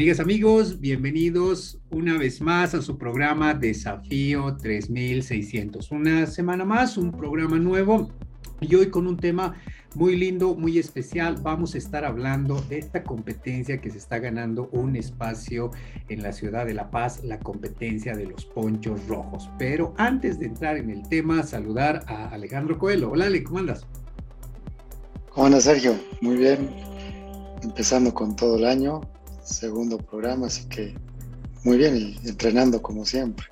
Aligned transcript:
Amigas, 0.00 0.18
amigos, 0.18 0.80
bienvenidos 0.80 1.78
una 1.90 2.16
vez 2.16 2.40
más 2.40 2.74
a 2.74 2.80
su 2.80 2.96
programa 2.96 3.52
Desafío 3.52 4.56
3600. 4.56 5.90
Una 5.90 6.24
semana 6.24 6.64
más, 6.64 6.96
un 6.96 7.12
programa 7.12 7.58
nuevo 7.58 8.08
y 8.62 8.74
hoy 8.76 8.88
con 8.88 9.06
un 9.06 9.18
tema 9.18 9.56
muy 9.94 10.16
lindo, 10.16 10.54
muy 10.54 10.78
especial. 10.78 11.36
Vamos 11.42 11.74
a 11.74 11.78
estar 11.78 12.06
hablando 12.06 12.62
de 12.62 12.78
esta 12.78 13.04
competencia 13.04 13.78
que 13.82 13.90
se 13.90 13.98
está 13.98 14.18
ganando 14.18 14.70
un 14.72 14.96
espacio 14.96 15.70
en 16.08 16.22
la 16.22 16.32
ciudad 16.32 16.64
de 16.64 16.72
La 16.72 16.90
Paz, 16.90 17.22
la 17.22 17.38
competencia 17.38 18.16
de 18.16 18.24
los 18.24 18.46
ponchos 18.46 19.06
rojos. 19.06 19.50
Pero 19.58 19.92
antes 19.98 20.38
de 20.38 20.46
entrar 20.46 20.78
en 20.78 20.88
el 20.88 21.06
tema, 21.10 21.42
saludar 21.42 22.04
a 22.06 22.30
Alejandro 22.30 22.78
Coelho. 22.78 23.10
Hola 23.10 23.26
Ale, 23.26 23.44
¿cómo 23.44 23.58
andas? 23.58 23.86
¿Cómo 25.28 25.48
andas 25.48 25.64
Sergio? 25.64 25.94
Muy 26.22 26.38
bien. 26.38 26.70
Empezando 27.62 28.14
con 28.14 28.34
todo 28.34 28.56
el 28.56 28.64
año, 28.64 29.02
segundo 29.50 29.98
programa, 29.98 30.46
así 30.46 30.66
que 30.68 30.94
muy 31.64 31.76
bien 31.76 31.96
y 31.96 32.28
entrenando 32.28 32.80
como 32.80 33.04
siempre. 33.04 33.46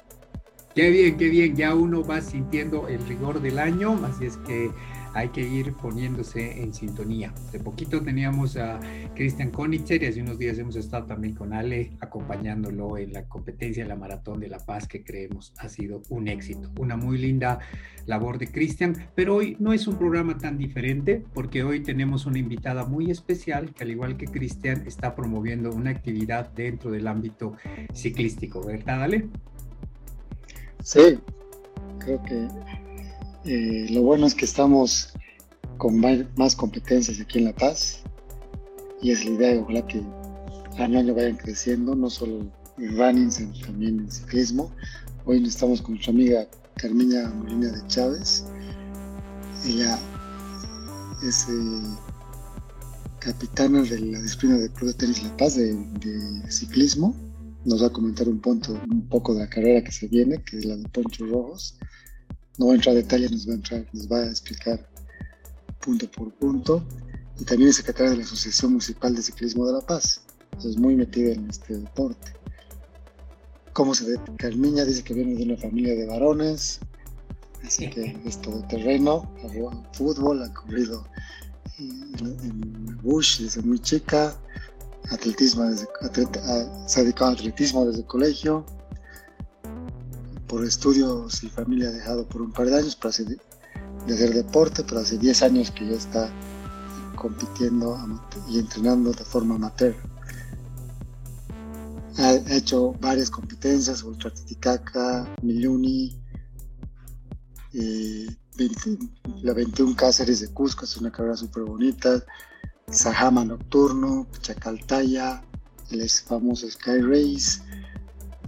Qué 0.75 0.91
bien, 0.91 1.17
qué 1.17 1.29
bien, 1.29 1.57
ya 1.57 1.75
uno 1.75 2.05
va 2.05 2.21
sintiendo 2.21 2.89
el 2.89 3.05
rigor 3.07 3.41
del 3.41 3.59
año, 3.59 4.01
así 4.05 4.27
es 4.27 4.37
que 4.39 4.71
hay 5.15 5.29
que 5.29 5.41
ir 5.41 5.73
poniéndose 5.75 6.63
en 6.63 6.73
sintonía. 6.75 7.33
De 7.53 7.61
poquito 7.61 8.03
teníamos 8.03 8.57
a 8.57 8.81
Cristian 9.15 9.51
Konitzer 9.51 10.03
y 10.03 10.07
hace 10.07 10.23
unos 10.23 10.39
días 10.39 10.59
hemos 10.59 10.77
estado 10.77 11.07
también 11.07 11.35
con 11.35 11.53
Ale 11.53 11.93
acompañándolo 12.01 12.99
en 12.99 13.13
la 13.13 13.25
competencia 13.29 13.83
de 13.83 13.89
la 13.89 13.97
Maratón 13.97 14.41
de 14.41 14.49
la 14.49 14.59
Paz 14.59 14.87
que 14.87 15.03
creemos 15.03 15.53
ha 15.59 15.69
sido 15.69 16.03
un 16.09 16.29
éxito. 16.29 16.71
Una 16.79 16.97
muy 16.97 17.19
linda 17.19 17.59
labor 18.07 18.39
de 18.39 18.49
Cristian, 18.49 19.09
pero 19.15 19.37
hoy 19.37 19.57
no 19.59 19.73
es 19.73 19.87
un 19.87 19.97
programa 19.97 20.39
tan 20.39 20.57
diferente 20.57 21.23
porque 21.35 21.63
hoy 21.63 21.81
tenemos 21.81 22.27
una 22.27 22.39
invitada 22.39 22.85
muy 22.85 23.11
especial 23.11 23.75
que 23.75 23.85
al 23.85 23.91
igual 23.91 24.17
que 24.17 24.27
Cristian 24.27 24.85
está 24.87 25.15
promoviendo 25.15 25.71
una 25.71 25.91
actividad 25.91 26.51
dentro 26.53 26.91
del 26.91 27.07
ámbito 27.07 27.55
ciclístico, 27.93 28.65
¿verdad 28.65 29.03
Ale? 29.03 29.29
Sí, 30.83 31.19
creo 31.99 32.23
que 32.23 32.49
eh, 33.49 33.87
lo 33.89 34.03
bueno 34.03 34.27
es 34.27 34.35
que 34.35 34.45
estamos 34.45 35.09
con 35.79 35.99
más 36.37 36.55
competencias 36.55 37.19
aquí 37.19 37.39
en 37.39 37.47
La 37.47 37.55
Paz 37.55 38.03
y 39.01 39.11
es 39.11 39.25
la 39.25 39.31
idea, 39.31 39.61
ojalá 39.63 39.87
que 39.87 40.03
año 40.77 40.99
a 40.99 41.01
año 41.01 41.15
vayan 41.15 41.37
creciendo, 41.39 41.95
no 41.95 42.11
solo 42.11 42.53
en 42.77 42.99
running, 42.99 43.33
sino 43.33 43.59
también 43.61 44.01
en 44.01 44.11
ciclismo. 44.11 44.71
Hoy 45.25 45.43
estamos 45.47 45.81
con 45.81 45.95
nuestra 45.95 46.13
amiga 46.13 46.47
Carmiña 46.77 47.31
Molina 47.31 47.73
de 47.73 47.87
Chávez. 47.87 48.45
Ella 49.67 49.99
es 51.27 51.49
eh, 51.49 51.83
capitana 53.19 53.81
de 53.81 53.99
la 53.99 54.21
disciplina 54.21 54.59
de 54.59 54.71
Club 54.73 54.89
de 54.89 54.95
Tenis 54.95 55.23
La 55.23 55.35
Paz 55.39 55.57
de, 55.57 55.75
ciclismo. 56.51 57.17
Nos 57.65 57.83
va 57.83 57.87
a 57.87 57.93
comentar 57.93 58.29
un, 58.29 58.41
punto, 58.41 58.79
un 58.91 59.09
poco 59.09 59.33
de 59.33 59.41
la 59.41 59.49
carrera 59.49 59.83
que 59.83 59.93
se 59.93 60.07
viene, 60.07 60.43
que 60.43 60.59
es 60.59 60.67
la 60.67 60.77
de 60.77 60.87
Poncho 60.91 61.25
Rojos 61.25 61.79
no 62.59 62.67
voy 62.67 62.73
a 62.73 62.77
entrar 62.77 62.95
a 62.95 62.99
detalle, 62.99 63.29
nos 63.31 63.49
va 63.49 63.53
a, 63.53 63.57
entrar, 63.57 63.87
nos 63.93 64.09
va 64.09 64.17
a 64.19 64.27
explicar 64.27 64.89
punto 65.81 66.11
por 66.11 66.33
punto. 66.33 66.85
Y 67.41 67.45
también 67.45 67.71
es 67.71 67.77
secretaria 67.77 68.11
de 68.11 68.19
la 68.19 68.25
Asociación 68.25 68.73
Municipal 68.73 69.15
de 69.15 69.23
Ciclismo 69.23 69.67
de 69.67 69.75
La 69.75 69.81
Paz. 69.81 70.23
Entonces, 70.53 70.77
muy 70.77 70.97
metida 70.97 71.33
en 71.33 71.49
este 71.49 71.77
deporte. 71.77 72.33
¿Cómo 73.73 73.95
se 73.95 74.11
ve? 74.11 74.21
Carmiña 74.39 74.85
dice 74.85 75.05
que 75.05 75.15
viene 75.15 75.37
de 75.37 75.45
una 75.45 75.57
familia 75.57 75.95
de 75.95 76.07
varones, 76.07 76.81
así 77.65 77.89
que 77.89 78.21
es 78.27 78.41
todo 78.43 78.61
terreno, 78.67 79.33
jugado 79.41 79.85
fútbol, 79.93 80.43
ha 80.43 80.53
corrido 80.53 81.07
en, 81.79 82.99
Bush 83.03 83.41
desde 83.41 83.63
muy 83.63 83.79
chica, 83.79 84.37
atletismo 85.11 85.65
desde, 85.65 85.87
se 86.87 87.01
ha 87.01 87.03
dedicado 87.05 87.31
al 87.31 87.37
atletismo 87.37 87.87
desde 87.87 88.01
el 88.01 88.07
colegio, 88.07 88.67
por 90.49 90.65
estudios 90.65 91.43
y 91.45 91.49
familia 91.49 91.91
dejado 91.91 92.27
por 92.27 92.43
un 92.43 92.53
par 92.53 92.67
de 92.67 92.79
años 92.79 92.97
para 92.97 93.11
hacer, 93.11 93.27
de 94.07 94.15
hacer 94.15 94.35
deporte, 94.35 94.83
pero 94.83 95.01
hace 95.01 95.19
10 95.19 95.43
años 95.43 95.71
que 95.71 95.87
ya 95.87 95.97
está 95.97 96.33
compitiendo 97.15 97.97
y 98.49 98.59
entrenando 98.59 99.13
de 99.13 99.25
forma 99.25 99.57
amateur. 99.57 99.95
Ha 102.17 102.35
hecho 102.53 102.95
varias 103.01 103.31
competencias, 103.31 104.03
Ultra 104.03 104.33
Titicaca, 104.33 105.33
Miluni, 105.43 106.19
eh, 107.75 108.27
la 109.43 109.53
21 109.53 109.95
Cáceres 109.95 110.41
de 110.41 110.49
Cusco, 110.49 110.85
es 110.85 110.97
una 110.97 111.13
carrera 111.13 111.37
súper 111.37 111.63
bonita, 111.63 112.25
Sajama 112.91 113.45
Nocturno, 113.45 114.27
Chacaltaya, 114.41 115.43
el 115.91 116.09
famoso 116.11 116.69
Sky 116.69 117.01
Race, 117.01 117.63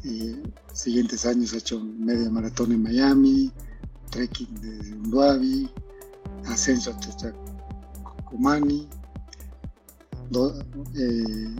eh, 0.04 0.42
siguientes 0.72 1.26
años 1.26 1.52
ha 1.52 1.58
hecho 1.58 1.80
media 1.80 2.30
maratón 2.30 2.72
en 2.72 2.82
Miami, 2.82 3.52
trekking 4.10 4.54
de 4.60 4.94
Unduavi, 4.94 5.70
ascenso 6.46 6.90
a 6.90 6.98
Chachacumani, 7.00 8.88
eh, 10.96 11.56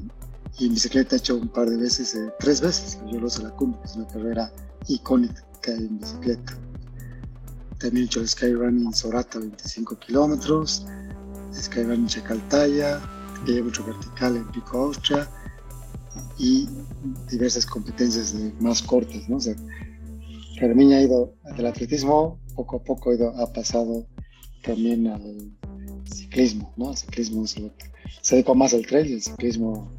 y 0.59 0.67
en 0.67 0.75
bicicleta 0.75 1.17
ha 1.17 1.19
hecho 1.19 1.37
un 1.37 1.49
par 1.49 1.69
de 1.69 1.77
veces, 1.77 2.15
eh, 2.15 2.33
tres 2.39 2.61
veces, 2.61 2.99
yo 3.11 3.21
lo 3.21 3.31
sé 3.31 3.43
la 3.43 3.51
cumbre, 3.51 3.81
es 3.85 3.97
una 3.97 4.07
carrera 4.07 4.53
icónica 4.89 5.43
en 5.67 5.99
bicicleta. 5.99 6.57
También 7.79 8.05
he 8.05 8.07
hecho 8.07 8.21
el 8.21 8.29
Skyrunning 8.29 8.93
Sorata 8.93 9.39
25 9.39 9.99
kilómetros, 9.99 10.87
Skyrunning 11.55 12.07
Chacaltaya, 12.07 13.01
mucho 13.65 13.85
vertical 13.85 14.37
en 14.37 14.47
Pico 14.53 14.85
Austria, 14.85 15.29
y 16.41 16.67
diversas 17.31 17.67
competencias 17.67 18.35
más 18.61 18.81
cortas, 18.81 19.29
¿no? 19.29 19.37
O 19.37 19.41
sea, 19.41 19.55
ha 20.63 21.03
ido 21.03 21.35
del 21.57 21.67
atletismo, 21.67 22.39
poco 22.57 22.77
a 22.77 22.83
poco 22.83 23.13
ha, 23.13 23.53
pasado 23.53 24.07
también 24.63 25.07
al 25.07 25.53
ciclismo, 26.11 26.73
¿no? 26.77 26.93
El 26.93 26.97
ciclismo 26.97 27.47
se, 27.47 27.71
dedicó 28.31 28.55
más 28.55 28.73
al 28.73 28.87
trail 28.87 29.11
y 29.11 29.13
el 29.15 29.23
ciclismo 29.23 29.93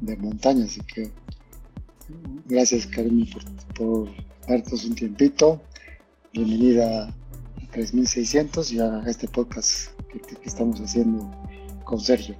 de 0.00 0.16
montaña, 0.16 0.64
así 0.64 0.80
que 0.80 1.10
gracias 2.46 2.86
Carmen 2.86 3.28
por, 3.76 4.08
por 4.08 4.08
un 4.72 4.94
tiempito. 4.94 5.60
Bienvenida 6.32 7.08
a 7.08 7.70
3600 7.72 8.72
y 8.72 8.80
a 8.80 9.02
este 9.06 9.28
podcast 9.28 9.90
que 10.08 10.48
estamos 10.48 10.80
haciendo 10.80 11.30
con 11.84 12.00
Sergio. 12.00 12.34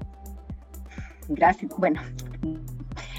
Gracias. 1.28 1.70
Bueno, 1.76 2.00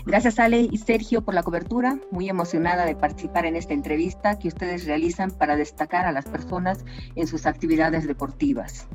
Gracias 0.07 0.40
Ale 0.40 0.69
y 0.72 0.78
Sergio 0.78 1.22
por 1.22 1.34
la 1.34 1.44
cobertura, 1.44 2.00
muy 2.12 2.29
emocionada 2.29 2.85
de 2.85 2.95
participar 2.95 3.45
en 3.45 3.57
esta 3.57 3.73
entrevista 3.73 4.40
que 4.40 4.47
ustedes 4.47 4.85
realizan 4.85 5.31
para 5.31 5.57
destacar 5.57 6.06
a 6.06 6.13
las 6.13 6.23
personas 6.23 6.85
en 7.16 7.28
sus 7.28 7.45
actividades 7.45 8.07
deportivas. 8.07 8.88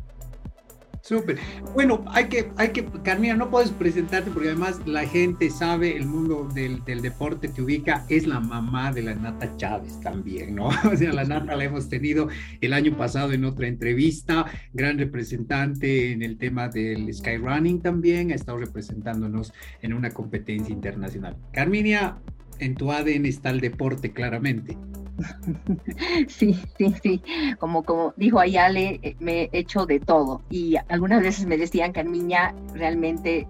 Súper. 1.02 1.36
Bueno, 1.74 2.04
hay 2.06 2.26
que, 2.26 2.52
hay 2.56 2.68
que, 2.68 2.84
Carmina, 3.02 3.34
no 3.34 3.50
puedes 3.50 3.70
presentarte 3.72 4.30
porque 4.30 4.50
además 4.50 4.80
la 4.86 5.04
gente 5.04 5.50
sabe, 5.50 5.96
el 5.96 6.06
mundo 6.06 6.48
del, 6.54 6.84
del, 6.84 7.02
deporte 7.02 7.48
te 7.48 7.60
ubica, 7.60 8.06
es 8.08 8.24
la 8.24 8.38
mamá 8.38 8.92
de 8.92 9.02
la 9.02 9.14
Nata 9.16 9.56
Chávez 9.56 10.00
también, 10.00 10.54
¿no? 10.54 10.68
O 10.92 10.96
sea, 10.96 11.12
la 11.12 11.24
Nata 11.24 11.56
la 11.56 11.64
hemos 11.64 11.88
tenido 11.88 12.28
el 12.60 12.72
año 12.72 12.96
pasado 12.96 13.32
en 13.32 13.44
otra 13.44 13.66
entrevista, 13.66 14.46
gran 14.72 14.96
representante 14.96 16.12
en 16.12 16.22
el 16.22 16.38
tema 16.38 16.68
del 16.68 17.12
skyrunning 17.12 17.82
también, 17.82 18.30
ha 18.30 18.36
estado 18.36 18.58
representándonos 18.58 19.52
en 19.80 19.94
una 19.94 20.10
competencia 20.10 20.72
internacional. 20.72 21.36
Carminia, 21.52 22.18
en 22.60 22.76
tu 22.76 22.92
ADN 22.92 23.26
está 23.26 23.50
el 23.50 23.60
deporte 23.60 24.12
claramente. 24.12 24.76
Sí, 26.28 26.58
sí, 26.78 26.94
sí. 27.02 27.22
Como, 27.58 27.82
como 27.82 28.14
dijo 28.16 28.38
Ayale, 28.38 29.00
eh, 29.02 29.16
me 29.20 29.42
he 29.44 29.50
hecho 29.52 29.86
de 29.86 30.00
todo. 30.00 30.42
Y 30.50 30.76
algunas 30.88 31.22
veces 31.22 31.46
me 31.46 31.56
decían, 31.56 31.92
Carmiña, 31.92 32.54
realmente 32.74 33.46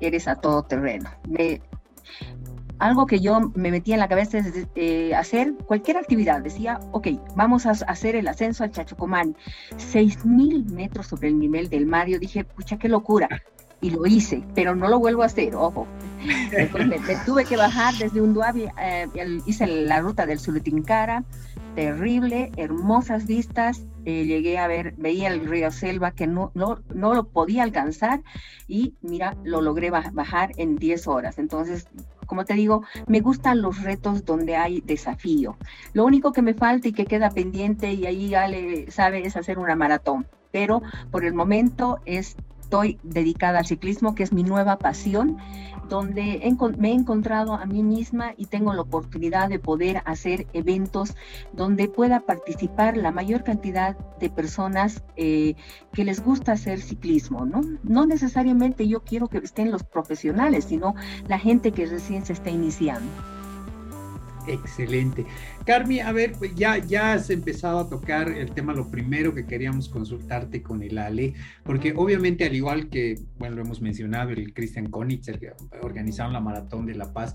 eres 0.00 0.28
a 0.28 0.36
todo 0.36 0.62
terreno. 0.64 1.10
Me, 1.28 1.60
algo 2.78 3.06
que 3.06 3.20
yo 3.20 3.52
me 3.54 3.70
metía 3.70 3.94
en 3.94 4.00
la 4.00 4.08
cabeza 4.08 4.38
es 4.38 4.66
eh, 4.74 5.14
hacer 5.14 5.54
cualquier 5.66 5.98
actividad. 5.98 6.40
Decía, 6.40 6.80
ok, 6.90 7.08
vamos 7.36 7.64
a 7.66 7.70
hacer 7.70 8.16
el 8.16 8.26
ascenso 8.26 8.64
al 8.64 8.72
Chachocomán, 8.72 9.36
seis 9.76 10.24
mil 10.24 10.64
metros 10.66 11.06
sobre 11.06 11.28
el 11.28 11.38
nivel 11.38 11.68
del 11.68 11.86
mar. 11.86 12.08
Yo 12.08 12.18
dije, 12.18 12.44
pucha, 12.44 12.78
qué 12.78 12.88
locura. 12.88 13.28
Y 13.82 13.90
lo 13.90 14.06
hice, 14.06 14.42
pero 14.54 14.74
no 14.74 14.88
lo 14.88 14.98
vuelvo 14.98 15.22
a 15.22 15.26
hacer, 15.26 15.54
ojo. 15.54 15.86
me, 16.86 16.98
tuve 17.26 17.44
que 17.44 17.56
bajar 17.56 17.94
desde 17.94 18.20
un 18.20 18.40
eh, 18.80 19.08
hice 19.44 19.66
la 19.66 20.00
ruta 20.00 20.24
del 20.24 20.38
Sulutincara, 20.38 21.24
terrible, 21.74 22.52
hermosas 22.56 23.26
vistas, 23.26 23.84
eh, 24.04 24.24
llegué 24.24 24.58
a 24.58 24.66
ver, 24.66 24.94
veía 24.96 25.28
el 25.28 25.46
río 25.46 25.70
Selva 25.70 26.12
que 26.12 26.26
no, 26.26 26.50
no, 26.54 26.80
no 26.94 27.14
lo 27.14 27.24
podía 27.24 27.62
alcanzar 27.62 28.22
y 28.68 28.94
mira, 29.02 29.36
lo 29.44 29.60
logré 29.60 29.90
bajar 29.90 30.52
en 30.56 30.76
10 30.76 31.06
horas. 31.08 31.38
Entonces, 31.38 31.88
como 32.26 32.44
te 32.44 32.54
digo, 32.54 32.82
me 33.06 33.20
gustan 33.20 33.62
los 33.62 33.82
retos 33.82 34.24
donde 34.24 34.56
hay 34.56 34.80
desafío. 34.80 35.56
Lo 35.92 36.04
único 36.04 36.32
que 36.32 36.42
me 36.42 36.54
falta 36.54 36.88
y 36.88 36.92
que 36.92 37.06
queda 37.06 37.30
pendiente 37.30 37.92
y 37.92 38.06
ahí 38.06 38.28
ya 38.28 38.48
le 38.48 38.90
sabe 38.90 39.26
es 39.26 39.36
hacer 39.36 39.58
una 39.58 39.76
maratón, 39.76 40.26
pero 40.50 40.82
por 41.10 41.24
el 41.24 41.34
momento 41.34 42.00
es 42.06 42.36
estoy 42.72 42.98
dedicada 43.02 43.58
al 43.58 43.66
ciclismo, 43.66 44.14
que 44.14 44.22
es 44.22 44.32
mi 44.32 44.44
nueva 44.44 44.78
pasión, 44.78 45.36
donde 45.90 46.40
me 46.78 46.88
he 46.88 46.94
encontrado 46.94 47.52
a 47.52 47.66
mí 47.66 47.82
misma 47.82 48.32
y 48.38 48.46
tengo 48.46 48.72
la 48.72 48.80
oportunidad 48.80 49.50
de 49.50 49.58
poder 49.58 50.00
hacer 50.06 50.46
eventos 50.54 51.14
donde 51.52 51.88
pueda 51.88 52.20
participar 52.20 52.96
la 52.96 53.12
mayor 53.12 53.44
cantidad 53.44 53.94
de 54.18 54.30
personas 54.30 55.02
eh, 55.16 55.54
que 55.92 56.06
les 56.06 56.24
gusta 56.24 56.52
hacer 56.52 56.80
ciclismo, 56.80 57.44
¿no? 57.44 57.60
No 57.82 58.06
necesariamente 58.06 58.88
yo 58.88 59.00
quiero 59.00 59.28
que 59.28 59.36
estén 59.36 59.70
los 59.70 59.84
profesionales, 59.84 60.64
sino 60.64 60.94
la 61.28 61.38
gente 61.38 61.72
que 61.72 61.84
recién 61.84 62.24
se 62.24 62.32
está 62.32 62.48
iniciando. 62.48 63.10
Excelente. 64.46 65.24
Carmi, 65.64 66.00
a 66.00 66.12
ver, 66.12 66.32
pues 66.32 66.54
ya, 66.54 66.78
ya 66.78 67.12
has 67.12 67.30
empezado 67.30 67.78
a 67.78 67.88
tocar 67.88 68.28
el 68.28 68.52
tema, 68.52 68.72
lo 68.74 68.90
primero 68.90 69.34
que 69.34 69.46
queríamos 69.46 69.88
consultarte 69.88 70.62
con 70.62 70.82
el 70.82 70.98
Ale, 70.98 71.34
porque 71.64 71.92
obviamente 71.96 72.44
al 72.44 72.54
igual 72.54 72.88
que, 72.88 73.20
bueno, 73.38 73.56
lo 73.56 73.62
hemos 73.62 73.80
mencionado, 73.80 74.30
el 74.30 74.52
Christian 74.52 74.90
Konitzer, 74.90 75.38
que 75.38 75.52
organizaron 75.80 76.32
la 76.32 76.40
Maratón 76.40 76.86
de 76.86 76.94
La 76.94 77.12
Paz, 77.12 77.34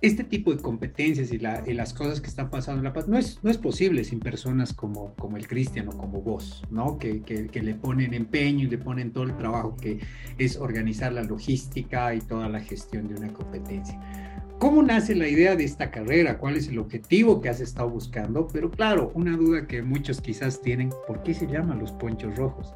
este 0.00 0.24
tipo 0.24 0.52
de 0.52 0.60
competencias 0.60 1.32
y, 1.32 1.38
las 1.38 1.94
cosas 1.94 2.20
que 2.20 2.26
están 2.26 2.50
pasando 2.50 2.80
en 2.80 2.84
La 2.84 2.92
Paz 2.92 3.08
no 3.08 3.16
es, 3.16 3.38
no 3.42 3.50
es 3.50 3.58
posible 3.58 4.04
sin 4.04 4.18
personas 4.18 4.72
como, 4.72 5.14
como 5.14 5.36
el 5.36 5.46
Cristian 5.46 5.88
o 5.88 5.92
como 5.92 6.20
vos, 6.20 6.62
¿no? 6.70 6.98
Que, 6.98 7.22
que, 7.22 7.46
que 7.46 7.62
le 7.62 7.74
ponen 7.74 8.12
empeño 8.12 8.66
y 8.66 8.70
le 8.70 8.78
ponen 8.78 9.12
todo 9.12 9.24
el 9.24 9.36
trabajo 9.36 9.76
que 9.76 10.00
es 10.38 10.56
organizar 10.56 11.12
la 11.12 11.22
logística 11.22 12.14
y 12.14 12.20
toda 12.20 12.48
la 12.48 12.60
gestión 12.60 13.08
de 13.08 13.14
una 13.14 13.32
competencia. 13.32 14.31
¿Cómo 14.62 14.80
nace 14.80 15.16
la 15.16 15.26
idea 15.26 15.56
de 15.56 15.64
esta 15.64 15.90
carrera? 15.90 16.38
¿Cuál 16.38 16.56
es 16.56 16.68
el 16.68 16.78
objetivo 16.78 17.40
que 17.40 17.48
has 17.48 17.60
estado 17.60 17.90
buscando? 17.90 18.46
Pero 18.46 18.70
claro, 18.70 19.10
una 19.12 19.36
duda 19.36 19.66
que 19.66 19.82
muchos 19.82 20.20
quizás 20.20 20.62
tienen, 20.62 20.90
¿por 21.08 21.24
qué 21.24 21.34
se 21.34 21.48
llaman 21.48 21.80
los 21.80 21.90
ponchos 21.90 22.36
rojos? 22.36 22.72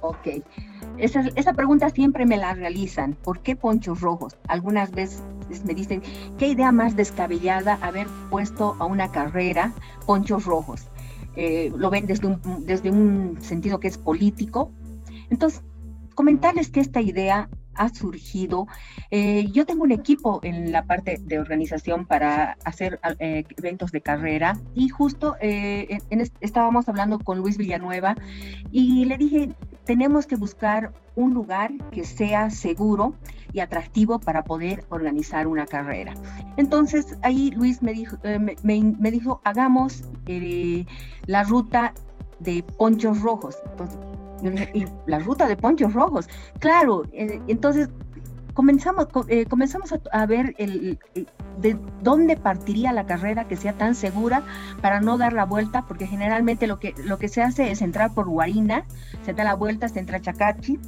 Ok, 0.00 0.42
esa, 0.98 1.20
esa, 1.36 1.52
pregunta 1.52 1.88
siempre 1.90 2.26
me 2.26 2.36
la 2.36 2.52
realizan. 2.54 3.12
¿Por 3.12 3.42
qué 3.42 3.54
ponchos 3.54 4.00
rojos? 4.00 4.36
Algunas 4.48 4.90
veces 4.90 5.22
me 5.64 5.72
dicen, 5.72 6.02
¿qué 6.36 6.48
idea 6.48 6.72
más 6.72 6.96
descabellada 6.96 7.78
haber 7.80 8.08
puesto 8.28 8.74
a 8.80 8.86
una 8.86 9.12
carrera 9.12 9.72
ponchos 10.04 10.46
rojos? 10.46 10.88
Eh, 11.36 11.72
lo 11.76 11.90
ven 11.90 12.08
desde 12.08 12.26
un, 12.26 12.66
desde 12.66 12.90
un 12.90 13.38
sentido 13.40 13.78
que 13.78 13.86
es 13.86 13.98
político. 13.98 14.72
Entonces, 15.30 15.62
comentarles 16.16 16.70
que 16.70 16.80
esta 16.80 17.00
idea 17.00 17.48
ha 17.76 17.88
surgido. 17.88 18.66
Eh, 19.10 19.48
yo 19.52 19.66
tengo 19.66 19.84
un 19.84 19.92
equipo 19.92 20.40
en 20.42 20.72
la 20.72 20.84
parte 20.84 21.18
de 21.20 21.38
organización 21.38 22.06
para 22.06 22.56
hacer 22.64 23.00
eh, 23.18 23.44
eventos 23.56 23.92
de 23.92 24.00
carrera 24.00 24.58
y 24.74 24.88
justo 24.88 25.36
eh, 25.40 25.98
estábamos 26.40 26.88
hablando 26.88 27.18
con 27.18 27.38
Luis 27.38 27.56
Villanueva 27.56 28.16
y 28.70 29.04
le 29.04 29.16
dije, 29.16 29.50
tenemos 29.84 30.26
que 30.26 30.36
buscar 30.36 30.92
un 31.14 31.34
lugar 31.34 31.72
que 31.92 32.04
sea 32.04 32.50
seguro 32.50 33.14
y 33.52 33.60
atractivo 33.60 34.18
para 34.18 34.44
poder 34.44 34.84
organizar 34.90 35.46
una 35.46 35.66
carrera. 35.66 36.14
Entonces 36.56 37.16
ahí 37.22 37.50
Luis 37.52 37.82
me 37.82 37.92
dijo, 37.92 38.18
me, 38.62 39.10
dijo 39.10 39.40
hagamos 39.44 40.02
la 41.26 41.44
ruta 41.44 41.94
de 42.40 42.62
ponchos 42.62 43.22
rojos. 43.22 43.56
Entonces, 43.70 43.98
y 44.42 44.86
la 45.06 45.18
ruta 45.18 45.48
de 45.48 45.56
ponchos 45.56 45.92
rojos. 45.92 46.28
Claro, 46.58 47.04
eh, 47.12 47.40
entonces 47.48 47.88
comenzamos, 48.56 49.08
eh, 49.28 49.44
comenzamos 49.46 49.94
a, 50.12 50.26
ver 50.26 50.54
el, 50.58 50.98
de 51.58 51.78
dónde 52.02 52.36
partiría 52.36 52.92
la 52.92 53.06
carrera 53.06 53.46
que 53.46 53.56
sea 53.56 53.74
tan 53.74 53.94
segura 53.94 54.42
para 54.80 55.00
no 55.00 55.18
dar 55.18 55.34
la 55.34 55.44
vuelta, 55.44 55.84
porque 55.86 56.06
generalmente 56.06 56.66
lo 56.66 56.80
que, 56.80 56.94
lo 57.04 57.18
que 57.18 57.28
se 57.28 57.42
hace 57.42 57.70
es 57.70 57.82
entrar 57.82 58.14
por 58.14 58.26
Guarina, 58.26 58.84
se 59.24 59.34
da 59.34 59.44
la 59.44 59.54
vuelta, 59.54 59.88
se 59.88 60.00
entra 60.00 60.16
a 60.16 60.20
Chacachi, 60.20 60.78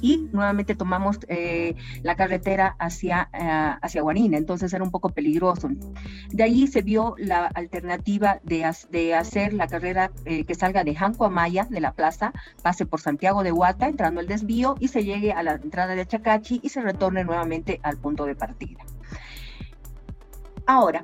y 0.00 0.28
nuevamente 0.32 0.74
tomamos 0.74 1.18
eh, 1.28 1.74
la 2.02 2.14
carretera 2.14 2.76
hacia, 2.78 3.28
uh, 3.32 3.78
hacia 3.80 4.02
Guarina, 4.02 4.36
entonces 4.36 4.72
era 4.72 4.84
un 4.84 4.90
poco 4.90 5.08
peligroso. 5.10 5.68
De 6.30 6.42
ahí 6.42 6.66
se 6.66 6.82
vio 6.82 7.14
la 7.18 7.46
alternativa 7.46 8.40
de, 8.42 8.70
de 8.90 9.14
hacer 9.14 9.52
la 9.52 9.66
carrera 9.66 10.10
eh, 10.24 10.44
que 10.44 10.54
salga 10.54 10.84
de 10.84 10.94
Janco 10.94 11.24
Amaya, 11.24 11.66
de 11.70 11.80
la 11.80 11.92
plaza, 11.92 12.32
pase 12.62 12.86
por 12.86 13.00
Santiago 13.00 13.42
de 13.42 13.52
Huata, 13.52 13.88
entrando 13.88 14.20
el 14.20 14.26
desvío 14.26 14.76
y 14.80 14.88
se 14.88 15.04
llegue 15.04 15.32
a 15.32 15.42
la 15.42 15.54
entrada 15.54 15.94
de 15.94 16.06
Chacachi 16.06 16.60
y 16.62 16.68
se 16.68 16.82
retorne 16.82 17.24
nuevamente 17.24 17.80
al 17.82 17.96
punto 17.96 18.24
de 18.26 18.34
partida. 18.34 18.84
Ahora, 20.66 21.02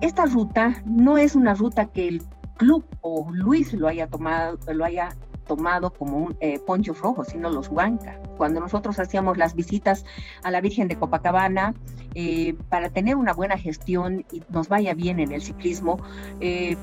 esta 0.00 0.24
ruta 0.26 0.82
no 0.86 1.18
es 1.18 1.34
una 1.34 1.54
ruta 1.54 1.86
que 1.86 2.08
el 2.08 2.22
club 2.56 2.84
o 3.00 3.28
Luis 3.32 3.72
lo 3.72 3.88
haya 3.88 4.06
tomado, 4.06 4.58
lo 4.72 4.84
haya 4.84 5.10
tomado 5.56 5.90
como 5.90 6.16
un 6.16 6.36
eh, 6.40 6.58
poncho 6.66 6.94
rojo, 6.94 7.24
sino 7.24 7.50
los 7.50 7.68
huanca. 7.68 8.18
Cuando 8.38 8.58
nosotros 8.60 8.98
hacíamos 8.98 9.36
las 9.36 9.54
visitas 9.54 10.06
a 10.42 10.50
la 10.50 10.62
Virgen 10.62 10.88
de 10.88 10.96
Copacabana, 10.96 11.74
eh, 12.14 12.54
para 12.70 12.88
tener 12.88 13.16
una 13.16 13.34
buena 13.34 13.58
gestión 13.58 14.24
y 14.32 14.42
nos 14.48 14.68
vaya 14.68 14.94
bien 14.94 15.20
en 15.20 15.30
el 15.32 15.42
ciclismo, 15.42 15.98
eh, 16.40 16.76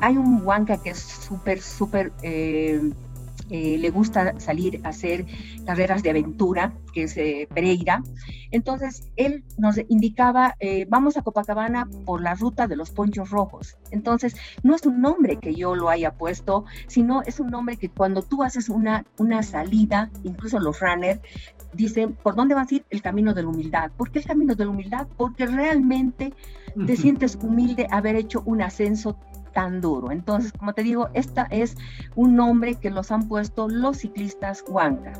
hay 0.00 0.16
un 0.16 0.42
huanca 0.46 0.82
que 0.82 0.90
es 0.90 0.98
súper, 0.98 1.60
súper 1.60 2.12
eh, 3.50 3.76
le 3.78 3.90
gusta 3.90 4.38
salir 4.40 4.80
a 4.84 4.88
hacer 4.88 5.26
carreras 5.66 6.02
de 6.02 6.10
aventura, 6.10 6.72
que 6.92 7.04
es 7.04 7.16
eh, 7.16 7.46
Pereira. 7.52 8.02
Entonces, 8.50 9.10
él 9.16 9.44
nos 9.58 9.78
indicaba, 9.88 10.56
eh, 10.60 10.86
vamos 10.88 11.16
a 11.16 11.22
Copacabana 11.22 11.88
por 12.06 12.22
la 12.22 12.34
ruta 12.34 12.66
de 12.66 12.76
los 12.76 12.90
ponchos 12.90 13.30
rojos. 13.30 13.76
Entonces, 13.90 14.36
no 14.62 14.74
es 14.74 14.86
un 14.86 15.00
nombre 15.00 15.36
que 15.36 15.54
yo 15.54 15.74
lo 15.74 15.88
haya 15.88 16.12
puesto, 16.12 16.64
sino 16.86 17.22
es 17.22 17.40
un 17.40 17.48
nombre 17.48 17.76
que 17.76 17.88
cuando 17.88 18.22
tú 18.22 18.42
haces 18.42 18.68
una, 18.68 19.04
una 19.18 19.42
salida, 19.42 20.10
incluso 20.22 20.58
los 20.58 20.80
runners, 20.80 21.20
dicen, 21.74 22.14
¿por 22.14 22.36
dónde 22.36 22.54
vas 22.54 22.70
a 22.70 22.76
ir? 22.76 22.84
El 22.90 23.02
camino 23.02 23.34
de 23.34 23.42
la 23.42 23.48
humildad. 23.48 23.90
¿Por 23.96 24.10
qué 24.10 24.20
el 24.20 24.24
camino 24.24 24.54
de 24.54 24.64
la 24.64 24.70
humildad? 24.70 25.06
Porque 25.16 25.46
realmente 25.46 26.32
te 26.86 26.96
sientes 26.96 27.38
humilde 27.40 27.86
haber 27.90 28.16
hecho 28.16 28.42
un 28.46 28.62
ascenso 28.62 29.16
tan 29.54 29.80
duro. 29.80 30.10
Entonces, 30.10 30.52
como 30.52 30.74
te 30.74 30.82
digo, 30.82 31.08
esta 31.14 31.44
es 31.44 31.76
un 32.14 32.36
nombre 32.36 32.74
que 32.74 32.90
los 32.90 33.10
han 33.10 33.28
puesto 33.28 33.68
los 33.68 33.98
ciclistas 33.98 34.64
Huanca. 34.68 35.12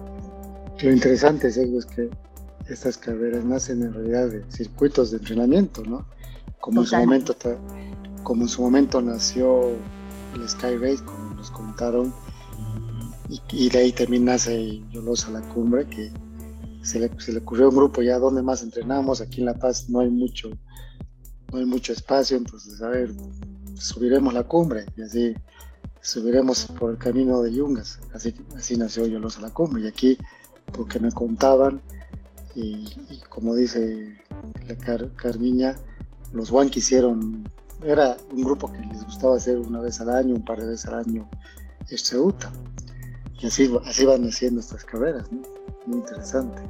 Lo 0.82 0.92
interesante 0.92 1.48
es, 1.48 1.56
que 1.86 2.10
estas 2.68 2.98
carreras 2.98 3.44
nacen 3.44 3.82
en 3.82 3.94
realidad 3.94 4.28
de 4.28 4.44
circuitos 4.50 5.10
de 5.10 5.18
entrenamiento, 5.18 5.82
¿no? 5.84 6.06
Como 6.60 6.82
en 6.82 6.86
su 6.86 6.96
momento 6.96 7.36
como 8.22 8.42
en 8.42 8.48
su 8.48 8.62
momento 8.62 9.00
nació 9.02 9.70
el 10.34 10.48
Sky 10.48 10.76
Race, 10.78 11.04
como 11.04 11.34
nos 11.34 11.50
contaron, 11.50 12.12
y, 13.52 13.68
de 13.68 13.78
ahí 13.78 13.92
también 13.92 14.26
nace 14.26 14.82
Yolosa 14.90 15.30
la 15.30 15.40
Cumbre, 15.40 15.86
que 15.86 16.12
se 16.82 17.00
le, 17.00 17.10
se 17.20 17.32
le 17.32 17.38
ocurrió 17.38 17.68
un 17.68 17.76
grupo 17.76 18.02
ya 18.02 18.18
donde 18.18 18.42
más 18.42 18.62
entrenamos, 18.62 19.20
aquí 19.20 19.40
en 19.40 19.46
La 19.46 19.54
Paz 19.54 19.88
no 19.88 20.00
hay 20.00 20.10
mucho, 20.10 20.50
no 21.52 21.58
hay 21.58 21.64
mucho 21.64 21.92
espacio, 21.92 22.36
entonces 22.36 22.80
a 22.82 22.88
ver, 22.88 23.12
subiremos 23.76 24.34
la 24.34 24.44
cumbre 24.44 24.86
y 24.96 25.02
así 25.02 25.34
subiremos 26.04 26.66
por 26.78 26.90
el 26.90 26.98
camino 26.98 27.42
de 27.42 27.52
Yungas. 27.52 27.98
Así, 28.12 28.34
así 28.56 28.76
nació 28.76 29.06
Yolosa 29.06 29.40
la 29.40 29.50
cumbre. 29.50 29.82
Y 29.82 29.86
aquí, 29.86 30.18
porque 30.72 31.00
me 31.00 31.10
contaban, 31.10 31.80
y, 32.54 32.86
como 33.28 33.54
dice 33.54 34.16
la 34.68 35.08
Carmiña, 35.16 35.76
los 36.32 36.50
Juan 36.50 36.68
quisieron, 36.68 37.48
era 37.82 38.16
un 38.30 38.44
grupo 38.44 38.70
que 38.70 38.80
les 38.80 39.04
gustaba 39.04 39.36
hacer 39.36 39.58
una 39.58 39.80
vez 39.80 40.00
al 40.00 40.10
año, 40.10 40.34
un 40.34 40.44
par 40.44 40.60
de 40.60 40.66
veces 40.66 40.86
al 40.86 41.00
año, 41.00 41.28
este 41.88 42.18
UTA. 42.18 42.52
Y 43.40 43.46
así, 43.46 43.70
así 43.84 44.04
van 44.04 44.24
haciendo 44.24 44.60
estas 44.60 44.84
carreras, 44.84 45.26
muy 45.86 45.98
interesante. 45.98 46.62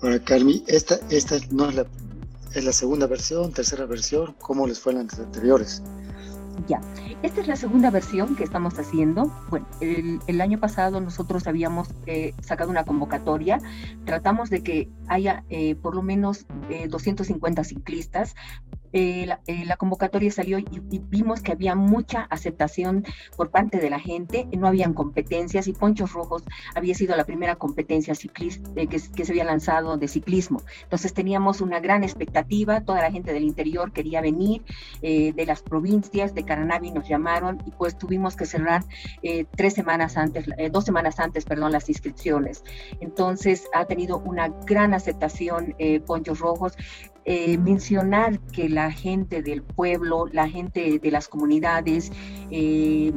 Ahora, 0.00 0.22
Carmi, 0.22 0.62
esta, 0.66 0.98
esta 1.10 1.36
no 1.50 1.68
es 1.68 1.74
la 1.74 1.86
¿Es 2.56 2.64
la 2.64 2.72
segunda 2.72 3.06
versión, 3.06 3.52
tercera 3.52 3.84
versión? 3.84 4.34
¿Cómo 4.38 4.66
les 4.66 4.80
fue 4.80 4.94
en 4.94 5.06
las 5.06 5.18
anteriores? 5.18 5.82
Ya, 6.66 6.80
esta 7.22 7.42
es 7.42 7.48
la 7.48 7.56
segunda 7.56 7.90
versión 7.90 8.34
que 8.34 8.44
estamos 8.44 8.78
haciendo. 8.78 9.30
Bueno, 9.50 9.66
el, 9.82 10.40
año 10.40 10.58
pasado 10.58 11.02
nosotros 11.02 11.46
habíamos 11.46 11.88
eh, 12.06 12.32
sacado 12.40 12.70
una 12.70 12.86
convocatoria, 12.86 13.60
tratamos 14.06 14.48
de 14.48 14.62
que 14.62 14.88
haya 15.06 15.44
eh, 15.50 15.74
por 15.74 15.94
lo 15.94 16.00
menos 16.00 16.46
250 16.88 17.60
eh, 17.60 17.64
ciclistas 17.66 18.34
eh, 18.92 19.28
eh, 19.46 19.64
la, 19.64 19.76
convocatoria 19.76 20.30
salió 20.30 20.58
y, 20.58 20.66
vimos 21.08 21.40
que 21.40 21.52
había 21.52 21.74
mucha 21.74 22.22
aceptación 22.30 23.04
por 23.36 23.50
parte 23.50 23.78
de 23.78 23.90
la 23.90 23.98
gente, 23.98 24.48
no 24.56 24.66
habían 24.66 24.94
competencias 24.94 25.66
y 25.66 25.72
Ponchos 25.72 26.12
Rojos 26.12 26.42
había 26.74 26.94
sido 26.94 27.16
la 27.16 27.24
primera 27.24 27.56
competencia 27.56 28.14
ciclista, 28.14 28.68
eh, 28.76 28.86
que, 28.86 28.98
se 28.98 29.32
había 29.32 29.44
lanzado 29.44 29.96
de 29.96 30.08
ciclismo. 30.08 30.62
Entonces 30.82 31.14
teníamos 31.14 31.60
una 31.60 31.80
gran 31.80 32.04
expectativa, 32.04 32.80
toda 32.80 33.00
la 33.00 33.10
gente 33.10 33.32
del 33.32 33.44
interior 33.44 33.92
quería 33.92 34.20
venir, 34.20 34.62
de 35.00 35.44
las 35.46 35.62
provincias, 35.62 36.34
de 36.34 36.44
Caranavi 36.44 36.90
nos 36.90 37.08
llamaron 37.08 37.62
y 37.66 37.70
pues 37.70 37.96
tuvimos 37.98 38.36
que 38.36 38.46
cerrar 38.46 38.84
tres 39.56 39.74
semanas 39.74 40.16
antes, 40.16 40.46
dos 40.70 40.84
semanas 40.84 41.18
antes, 41.18 41.44
perdón, 41.44 41.72
las 41.72 41.88
inscripciones. 41.88 42.64
Entonces 43.00 43.68
ha 43.74 43.84
tenido 43.84 44.18
una 44.18 44.48
gran 44.66 44.94
aceptación 44.94 45.74
Ponchos 46.06 46.40
Rojos. 46.40 46.76
Mencionar 47.58 48.38
que 48.52 48.68
la 48.68 48.92
gente 48.92 49.42
del 49.42 49.62
pueblo, 49.62 50.26
la 50.32 50.48
gente 50.48 51.00
de 51.00 51.10
las 51.10 51.26
comunidades, 51.28 52.12
eh, 52.50 53.12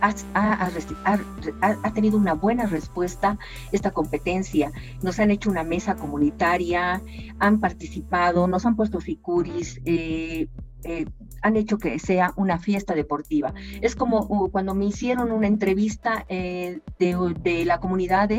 ha, 0.00 1.90
tenido 1.94 2.18
una 2.18 2.34
buena 2.34 2.66
respuesta 2.66 3.38
esta 3.70 3.90
competencia. 3.92 4.72
Nos 5.02 5.20
han 5.20 5.30
hecho 5.30 5.50
una 5.50 5.64
mesa 5.64 5.94
comunitaria, 5.94 7.00
han 7.38 7.60
participado, 7.60 8.46
nos 8.48 8.66
han 8.66 8.74
puesto 8.74 9.00
ficuris, 9.00 9.80
eh, 9.84 10.48
eh, 10.84 11.06
han 11.42 11.56
hecho 11.56 11.78
que 11.78 11.98
sea 11.98 12.32
una 12.36 12.58
fiesta 12.58 12.94
deportiva. 12.94 13.54
Es 13.80 13.94
como 13.94 14.50
cuando 14.50 14.74
me 14.74 14.86
hicieron 14.86 15.30
una 15.30 15.46
entrevista 15.46 16.26
de, 16.28 17.64
la 17.64 17.78
comunidad, 17.78 18.30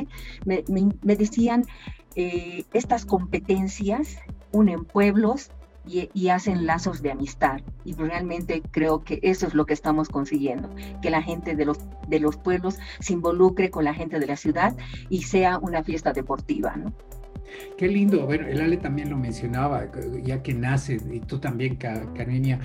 me, 0.45 1.15
decían, 1.15 1.65
estas 2.15 3.05
competencias 3.05 4.17
unen 4.51 4.85
pueblos, 4.85 5.51
y, 5.85 6.29
hacen 6.29 6.65
lazos 6.65 7.01
de 7.01 7.11
amistad. 7.11 7.61
Y 7.85 7.93
realmente 7.93 8.61
creo 8.71 9.03
que 9.03 9.19
eso 9.21 9.47
es 9.47 9.53
lo 9.53 9.65
que 9.65 9.73
estamos 9.73 10.09
consiguiendo, 10.09 10.69
que 11.01 11.09
la 11.09 11.21
gente 11.21 11.55
de 11.55 11.65
los, 11.65 11.79
de 12.07 12.19
los 12.19 12.37
pueblos 12.37 12.79
se 12.99 13.13
involucre 13.13 13.69
con 13.69 13.83
la 13.83 13.93
gente 13.93 14.19
de 14.19 14.27
la 14.27 14.35
ciudad 14.35 14.75
y 15.09 15.23
sea 15.23 15.57
una 15.59 15.83
fiesta 15.83 16.13
deportiva, 16.13 16.75
¿no? 16.75 16.93
Qué 17.77 17.87
lindo, 17.87 18.25
bueno, 18.25 18.47
el 18.47 18.61
Ale 18.61 18.77
también 18.77 19.11
lo 19.11 19.17
mencionaba, 19.17 19.85
ya 20.23 20.41
que 20.41 20.55
nace, 20.55 20.99
y 21.11 21.19
tú 21.19 21.39
también, 21.39 21.75
Carmenia, 21.75 22.59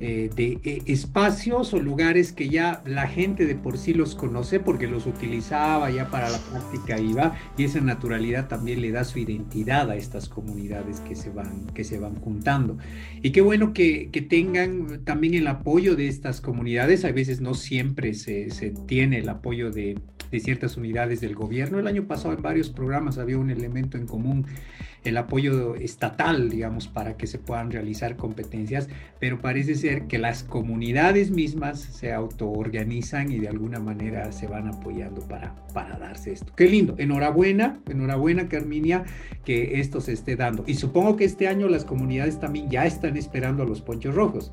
eh, 0.00 0.30
de 0.34 0.58
eh, 0.64 0.82
espacios 0.86 1.72
o 1.72 1.80
lugares 1.80 2.32
que 2.32 2.48
ya 2.48 2.82
la 2.84 3.06
gente 3.06 3.46
de 3.46 3.54
por 3.54 3.78
sí 3.78 3.94
los 3.94 4.14
conoce 4.14 4.58
porque 4.58 4.88
los 4.88 5.06
utilizaba 5.06 5.90
ya 5.90 6.10
para 6.10 6.30
la 6.30 6.38
práctica 6.38 6.98
iba 6.98 7.36
y 7.56 7.64
esa 7.64 7.80
naturalidad 7.80 8.48
también 8.48 8.80
le 8.80 8.90
da 8.90 9.04
su 9.04 9.18
identidad 9.18 9.90
a 9.90 9.96
estas 9.96 10.28
comunidades 10.28 11.00
que 11.00 11.14
se 11.14 11.30
van, 11.30 11.66
que 11.74 11.84
se 11.84 11.98
van 11.98 12.16
juntando. 12.16 12.76
Y 13.22 13.30
qué 13.30 13.40
bueno 13.40 13.72
que, 13.72 14.10
que 14.10 14.20
tengan 14.20 15.04
también 15.04 15.34
el 15.34 15.46
apoyo 15.46 15.94
de 15.96 16.08
estas 16.08 16.40
comunidades, 16.40 17.04
a 17.04 17.12
veces 17.12 17.40
no 17.40 17.54
siempre 17.54 18.14
se, 18.14 18.50
se 18.50 18.70
tiene 18.70 19.18
el 19.18 19.28
apoyo 19.28 19.70
de, 19.70 19.96
de 20.30 20.40
ciertas 20.40 20.76
unidades 20.76 21.20
del 21.20 21.34
gobierno. 21.34 21.78
El 21.78 21.86
año 21.86 22.06
pasado 22.06 22.34
en 22.34 22.42
varios 22.42 22.70
programas 22.70 23.18
había 23.18 23.38
un 23.38 23.50
elemento 23.50 23.96
en 23.96 24.06
común 24.06 24.46
el 25.04 25.16
apoyo 25.18 25.74
estatal, 25.74 26.48
digamos, 26.48 26.88
para 26.88 27.16
que 27.16 27.26
se 27.26 27.38
puedan 27.38 27.70
realizar 27.70 28.16
competencias, 28.16 28.88
pero 29.20 29.40
parece 29.40 29.74
ser 29.74 30.06
que 30.06 30.18
las 30.18 30.42
comunidades 30.42 31.30
mismas 31.30 31.80
se 31.80 32.12
autoorganizan 32.12 33.30
y 33.30 33.38
de 33.38 33.48
alguna 33.48 33.78
manera 33.78 34.32
se 34.32 34.46
van 34.46 34.68
apoyando 34.68 35.20
para, 35.28 35.54
para 35.72 35.98
darse 35.98 36.32
esto. 36.32 36.52
Qué 36.56 36.66
lindo, 36.66 36.94
enhorabuena, 36.98 37.78
enhorabuena 37.88 38.48
Carminia, 38.48 39.04
que 39.44 39.80
esto 39.80 40.00
se 40.00 40.12
esté 40.12 40.36
dando. 40.36 40.64
Y 40.66 40.74
supongo 40.74 41.16
que 41.16 41.24
este 41.24 41.48
año 41.48 41.68
las 41.68 41.84
comunidades 41.84 42.40
también 42.40 42.70
ya 42.70 42.86
están 42.86 43.16
esperando 43.16 43.62
a 43.62 43.66
los 43.66 43.82
ponchos 43.82 44.14
rojos. 44.14 44.52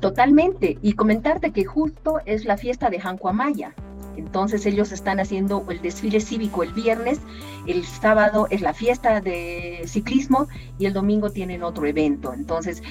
Totalmente, 0.00 0.78
y 0.82 0.92
comentarte 0.92 1.50
que 1.50 1.64
justo 1.64 2.20
es 2.26 2.44
la 2.44 2.56
fiesta 2.56 2.90
de 2.90 3.00
Jancuamaya. 3.00 3.74
Entonces 4.16 4.66
ellos 4.66 4.92
están 4.92 5.20
haciendo 5.20 5.64
el 5.68 5.80
desfile 5.80 6.20
cívico 6.20 6.62
el 6.62 6.72
viernes, 6.72 7.20
el 7.66 7.84
sábado 7.84 8.46
es 8.50 8.60
la 8.60 8.74
fiesta 8.74 9.20
de 9.20 9.82
ciclismo 9.86 10.48
y 10.78 10.86
el 10.86 10.92
domingo 10.92 11.30
tienen 11.30 11.62
otro 11.62 11.86
evento. 11.86 12.32
Entonces, 12.32 12.82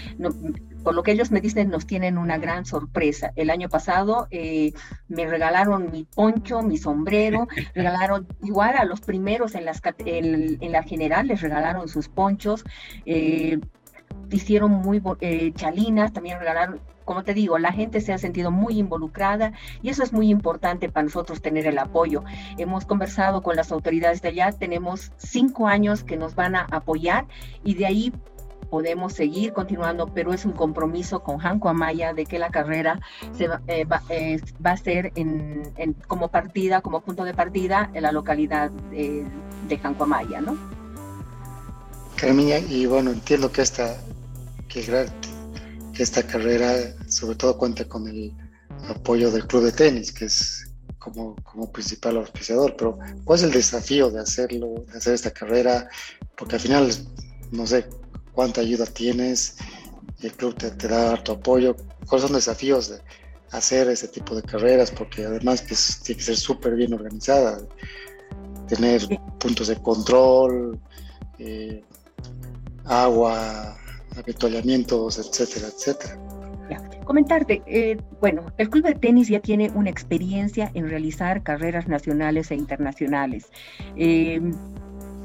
por 0.84 0.96
lo 0.96 1.03
que 1.03 1.12
ellos 1.12 1.32
me 1.32 1.42
dicen, 1.42 1.70
nos 1.70 1.86
tienen 1.86 2.18
una 2.18 2.38
gran 2.38 2.65
sorpresa. 2.65 3.32
El 3.36 3.50
año 3.50 3.70
pasado 3.70 4.27
eh, 4.32 4.74
me 5.08 5.27
regalaron 5.27 5.92
mi 5.92 6.06
poncho, 6.06 6.62
mi 6.62 6.77
sombrero, 6.77 7.48
regalaron 7.75 8.27
igual 8.44 8.75
a 8.77 8.86
los 8.86 9.01
primeros 9.01 9.56
en, 9.56 9.65
las, 9.65 9.82
en, 10.06 10.72
la 10.72 10.84
general, 10.84 11.27
les 11.27 11.42
regalaron 11.42 11.88
sus 11.88 12.10
ponchos. 12.10 12.63
Eh, 13.06 13.60
hicieron 14.36 14.72
muy 14.72 15.02
eh, 15.22 15.52
chalinas, 15.56 16.13
también 16.13 16.40
regalaron 16.40 16.80
como 17.06 17.24
te 17.24 17.34
digo, 17.34 17.58
la 17.58 17.72
gente 17.72 18.02
se 18.02 18.13
ha 18.13 18.18
sentido 18.18 18.52
muy 18.52 18.80
involucrada 18.80 19.54
y 19.82 19.90
eso 19.90 20.04
es 20.04 20.13
muy 20.13 20.30
importante 20.30 20.90
para 20.90 21.04
nosotros 21.04 21.42
tener 21.42 21.68
el 21.68 21.78
apoyo. 21.78 22.24
Hemos 22.58 22.86
conversado 22.86 23.42
con 23.44 23.56
las 23.56 23.72
autoridades 23.72 24.22
de 24.22 24.30
allá, 24.30 24.52
tenemos 24.52 25.12
cinco 25.18 25.68
años 25.68 26.04
que 26.04 26.18
nos 26.18 26.36
van 26.36 26.56
a 26.56 26.62
apoyar 26.72 27.25
y 27.63 27.75
de 27.75 27.86
ahí 27.86 28.13
podemos 28.70 29.13
seguir 29.13 29.54
continuando, 29.54 30.08
pero 30.08 30.34
es 30.34 30.46
un 30.46 30.54
compromiso 30.54 31.20
con 31.22 31.38
Janco 31.38 31.70
Amaya 31.70 32.13
de 32.13 32.25
que 32.25 32.40
la 32.40 32.50
carrera 32.50 33.00
se 33.32 33.48
va, 33.48 33.62
eh, 33.68 33.86
eh, 34.10 34.40
a 34.63 34.78
ser 34.78 35.12
en, 35.16 35.94
como 36.08 36.30
partida, 36.30 36.82
como 36.82 37.02
punto 37.02 37.24
de 37.24 37.36
partida 37.36 37.92
en 37.94 38.02
la 38.02 38.12
localidad 38.12 38.72
de, 38.90 39.25
de 39.68 39.78
Janco 39.78 40.06
Amaya, 40.06 40.42
¿no? 40.42 40.58
Carmiña, 42.16 42.58
y 42.58 42.88
bueno, 42.88 43.12
entiendo 43.12 43.52
que 43.52 43.62
esta, 43.62 43.96
que 44.74 45.06
que 45.94 46.01
esta 46.01 46.24
carrera 46.24 46.96
sobre 47.08 47.36
todo 47.36 47.58
cuenta 47.58 47.86
con 47.86 48.08
el 48.08 48.34
apoyo 48.89 49.30
del 49.30 49.46
club 49.46 49.65
de 49.65 49.72
tenis, 49.72 50.12
que 50.12 50.25
es 50.25 50.72
como, 50.98 51.36
como 51.44 51.72
principal 51.72 52.18
auspiciador, 52.18 52.75
pero 52.75 52.98
¿cuál 53.24 53.38
es 53.38 53.46
el 53.46 53.51
desafío 53.51 54.10
de 54.10 54.22
hacerlo, 54.22 54.84
de 54.92 54.98
hacer 54.98 55.13
esta 55.13 55.30
carrera? 55.30 55.88
Porque 56.36 56.56
al 56.56 56.62
final, 56.62 56.92
no 57.51 57.68
sé 57.68 57.86
cuánta 58.34 58.62
ayuda 58.62 58.86
tienes, 58.88 59.58
el 60.22 60.32
club 60.34 60.56
te, 60.56 60.72
da 60.88 61.12
harto 61.12 61.34
apoyo, 61.34 61.75
¿cuáles 62.08 62.24
son 62.24 62.34
los 62.34 62.46
desafíos 62.46 62.89
de 62.89 63.00
hacer 63.51 63.89
ese 63.89 64.08
tipo 64.08 64.36
de 64.36 64.42
carreras? 64.42 64.89
Porque 64.89 65.25
además 65.25 65.62
que 65.62 65.75
tiene 66.03 66.18
que 66.18 66.25
ser 66.25 66.38
súper 66.38 66.74
bien 66.74 66.94
organizada, 66.94 67.60
tener 68.68 69.08
puntos 69.39 69.68
de 69.68 69.75
control, 69.75 70.80
eh, 71.38 71.84
agua, 72.86 73.77
avituallamientos, 74.17 75.20
etcétera, 75.20 75.67
etcétera. 75.67 76.17
Comentarte, 77.05 77.62
eh, 77.65 77.98
bueno, 78.22 78.46
el 78.58 78.70
Club 78.70 78.86
de 78.86 78.96
Tenis 78.96 79.27
ya 79.27 79.41
tiene 79.41 79.70
una 79.75 79.89
experiencia 79.89 80.72
en 80.74 80.89
realizar 80.89 81.43
carreras 81.43 81.88
nacionales 81.88 82.50
e 82.51 82.55
internacionales. 82.55 83.51
Eh, 83.98 84.39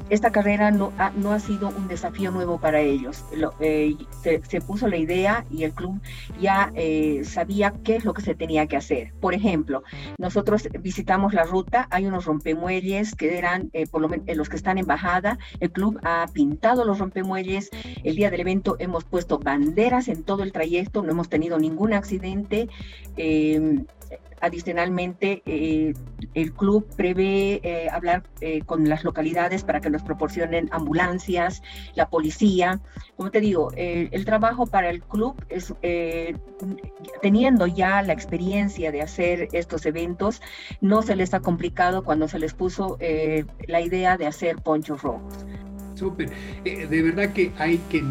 esta 0.09 0.31
carrera 0.31 0.71
no 0.71 0.91
ha, 0.97 1.11
no 1.11 1.31
ha 1.31 1.39
sido 1.39 1.69
un 1.69 1.87
desafío 1.87 2.31
nuevo 2.31 2.59
para 2.59 2.79
ellos. 2.79 3.23
Eh, 3.59 3.95
se, 4.23 4.61
puso 4.61 4.87
la 4.87 4.97
idea 4.97 5.45
y 5.49 5.63
el 5.63 5.73
club 5.73 5.99
ya 6.39 6.71
eh, 6.75 7.21
sabía 7.23 7.73
qué 7.83 7.95
es 7.95 8.05
lo 8.05 8.13
que 8.13 8.21
se 8.21 8.35
tenía 8.35 8.67
que 8.67 8.77
hacer. 8.77 9.13
Por 9.19 9.33
ejemplo, 9.33 9.83
nosotros 10.17 10.67
visitamos 10.81 11.33
la 11.33 11.43
ruta, 11.43 11.87
hay 11.91 12.05
unos 12.05 12.25
rompemuelles 12.25 13.15
que 13.15 13.37
eran, 13.37 13.69
eh, 13.73 13.87
por 13.87 14.01
lo 14.01 14.09
menos 14.09 14.25
los 14.35 14.49
que 14.49 14.55
están 14.55 14.77
en 14.77 14.85
bajada, 14.85 15.37
el 15.59 15.71
club 15.71 15.99
ha 16.03 16.25
pintado 16.33 16.85
los 16.85 16.99
rompemuelles, 16.99 17.69
el 18.03 18.15
día 18.15 18.29
del 18.29 18.41
evento 18.41 18.75
hemos 18.79 19.03
puesto 19.03 19.39
banderas 19.39 20.07
en 20.07 20.23
todo 20.23 20.43
el 20.43 20.51
trayecto, 20.51 21.03
no 21.03 21.11
hemos 21.11 21.29
tenido 21.29 21.57
ningún 21.59 21.93
accidente. 21.93 22.69
Adicionalmente, 24.41 25.41
eh, 25.45 25.93
el 26.33 26.53
club 26.53 26.87
prevé 26.95 27.59
eh, 27.63 27.89
hablar 27.91 28.23
eh, 28.41 28.61
con 28.61 28.87
las 28.87 29.03
localidades 29.03 29.63
para 29.63 29.81
que 29.81 29.89
nos 29.89 30.01
proporcionen 30.03 30.69
ambulancias, 30.71 31.61
la 31.95 32.09
policía. 32.09 32.79
Como 33.17 33.31
te 33.31 33.41
digo, 33.41 33.71
el 33.75 34.25
trabajo 34.25 34.65
para 34.65 34.89
el 34.89 35.01
club 35.01 35.35
es, 35.49 35.73
teniendo 37.21 37.67
ya 37.67 38.01
la 38.01 38.13
experiencia 38.13 38.91
de 38.91 39.01
hacer 39.01 39.49
estos 39.51 39.85
eventos, 39.85 40.41
no 40.79 41.01
se 41.01 41.15
les 41.17 41.33
ha 41.33 41.41
complicado 41.41 42.03
cuando 42.03 42.29
se 42.29 42.39
les 42.39 42.53
puso 42.53 42.97
la 43.67 43.81
idea 43.81 44.17
de 44.17 44.27
hacer 44.27 44.57
ponchos 44.57 45.01
rojos. 45.01 45.45
Súper. 45.99 46.29
Eh, 46.63 46.87
de 46.87 47.01
verdad 47.01 47.33
que 47.33 47.51
hay 47.57 47.77
que 47.89 48.01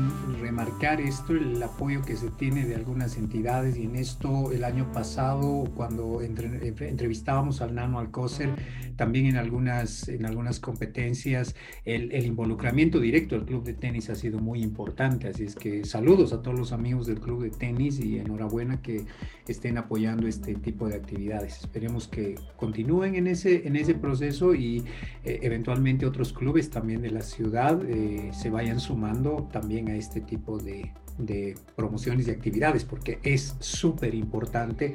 remarcar 0.42 1.00
esto, 1.00 1.32
el 1.32 1.62
apoyo 1.62 2.02
que 2.02 2.16
se 2.16 2.28
tiene 2.28 2.66
de 2.66 2.74
algunas 2.74 3.16
entidades 3.16 3.78
y 3.78 3.84
en 3.84 3.96
esto 3.96 4.52
el 4.52 4.64
año 4.64 4.92
pasado 4.92 5.64
cuando 5.74 6.20
entrevistábamos 6.20 7.62
al 7.62 7.74
Nano 7.74 7.98
Alcócer, 7.98 8.50
también 8.96 9.24
en 9.24 9.36
algunas, 9.36 10.08
en 10.08 10.26
algunas 10.26 10.60
competencias, 10.60 11.54
el, 11.86 12.12
involucramiento 12.26 13.00
directo 13.00 13.36
del 13.36 13.46
club 13.46 13.64
de 13.64 13.72
tenis 13.72 14.10
ha 14.10 14.14
sido 14.14 14.38
muy 14.38 14.60
importante, 14.60 15.28
así 15.28 15.44
es 15.44 15.54
que 15.54 15.84
saludos 15.84 16.34
a 16.34 16.42
todos 16.42 16.58
los 16.58 16.72
amigos 16.72 17.06
del 17.06 17.20
club 17.20 17.42
de 17.42 17.50
tenis 17.50 18.00
y 18.00 18.18
enhorabuena 18.18 18.82
que 18.82 19.06
estén 19.46 19.78
apoyando 19.78 20.26
este 20.26 20.54
tipo 20.56 20.88
de 20.88 20.96
actividades. 20.96 21.58
Esperemos 21.60 22.06
que 22.06 22.34
continúen 22.56 23.14
en 23.14 23.28
ese, 23.28 23.66
en 23.66 23.76
ese 23.76 23.94
proceso 23.94 24.54
y 24.54 24.84
eh, 25.24 25.38
eventualmente 25.42 26.04
otros 26.04 26.32
clubes 26.32 26.68
también 26.68 27.00
de 27.00 27.10
la 27.10 27.22
ciudad 27.22 27.77
eh, 27.82 28.30
se 28.32 28.50
vayan 28.50 28.80
sumando 28.80 29.48
también 29.52 29.88
a 29.88 29.96
este 29.96 30.20
tipo 30.20 30.58
de, 30.58 30.92
promociones 31.74 32.28
y 32.28 32.30
actividades, 32.30 32.84
porque 32.84 33.18
es 33.24 33.56
súper 33.58 34.14
importante 34.14 34.94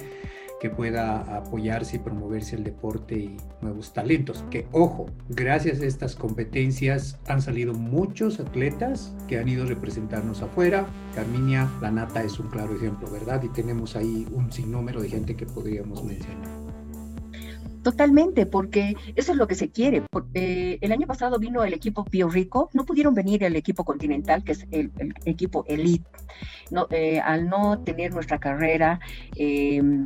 que 0.61 0.69
pueda 0.69 1.19
apoyarse 1.35 1.97
y 1.97 1.99
promoverse 1.99 2.55
el 2.55 2.63
deporte 2.63 3.15
y 3.15 3.37
nuevos 3.61 3.91
talentos. 3.91 4.45
Que 4.49 4.65
ojo, 4.71 5.07
gracias 5.27 5.81
a 5.81 5.85
estas 5.85 6.15
competencias 6.15 7.19
han 7.27 7.41
salido 7.41 7.73
muchos 7.73 8.39
atletas 8.39 9.13
que 9.27 9.37
han 9.37 9.49
ido 9.49 9.63
a 9.63 9.67
representarnos 9.67 10.41
afuera. 10.41 10.87
Carminia, 11.13 11.69
la 11.81 11.91
nata 11.91 12.23
es 12.23 12.39
un 12.39 12.47
claro 12.47 12.73
ejemplo, 12.73 13.11
¿verdad? 13.11 13.43
Y 13.43 13.49
tenemos 13.49 13.97
ahí 13.97 14.25
un 14.31 14.53
sinnúmero 14.53 15.01
de 15.01 15.09
gente 15.09 15.35
que 15.35 15.45
podríamos 15.45 16.01
mencionar. 16.05 16.62
Totalmente, 17.83 18.45
porque 18.45 18.95
eso 19.15 19.33
es 19.33 19.37
lo 19.37 19.45
que 19.45 19.55
se 19.55 19.69
quiere. 19.69 20.03
El 20.33 20.91
año 20.91 21.05
pasado 21.05 21.37
vino 21.37 21.63
el 21.63 21.73
equipo 21.73 22.05
Pío 22.05 22.29
Rico, 22.29 22.69
no 22.73 22.85
pudieron 22.85 23.13
venir 23.13 23.43
el 23.43 23.57
equipo 23.57 23.83
continental, 23.83 24.43
que 24.43 24.53
es 24.53 24.65
el, 24.71 24.91
equipo 25.25 25.65
elite. 25.67 26.05
No, 26.71 26.87
eh, 26.89 27.19
al 27.19 27.49
no 27.49 27.79
tener 27.79 28.13
nuestra 28.13 28.39
carrera, 28.39 28.99
em, 29.35 30.05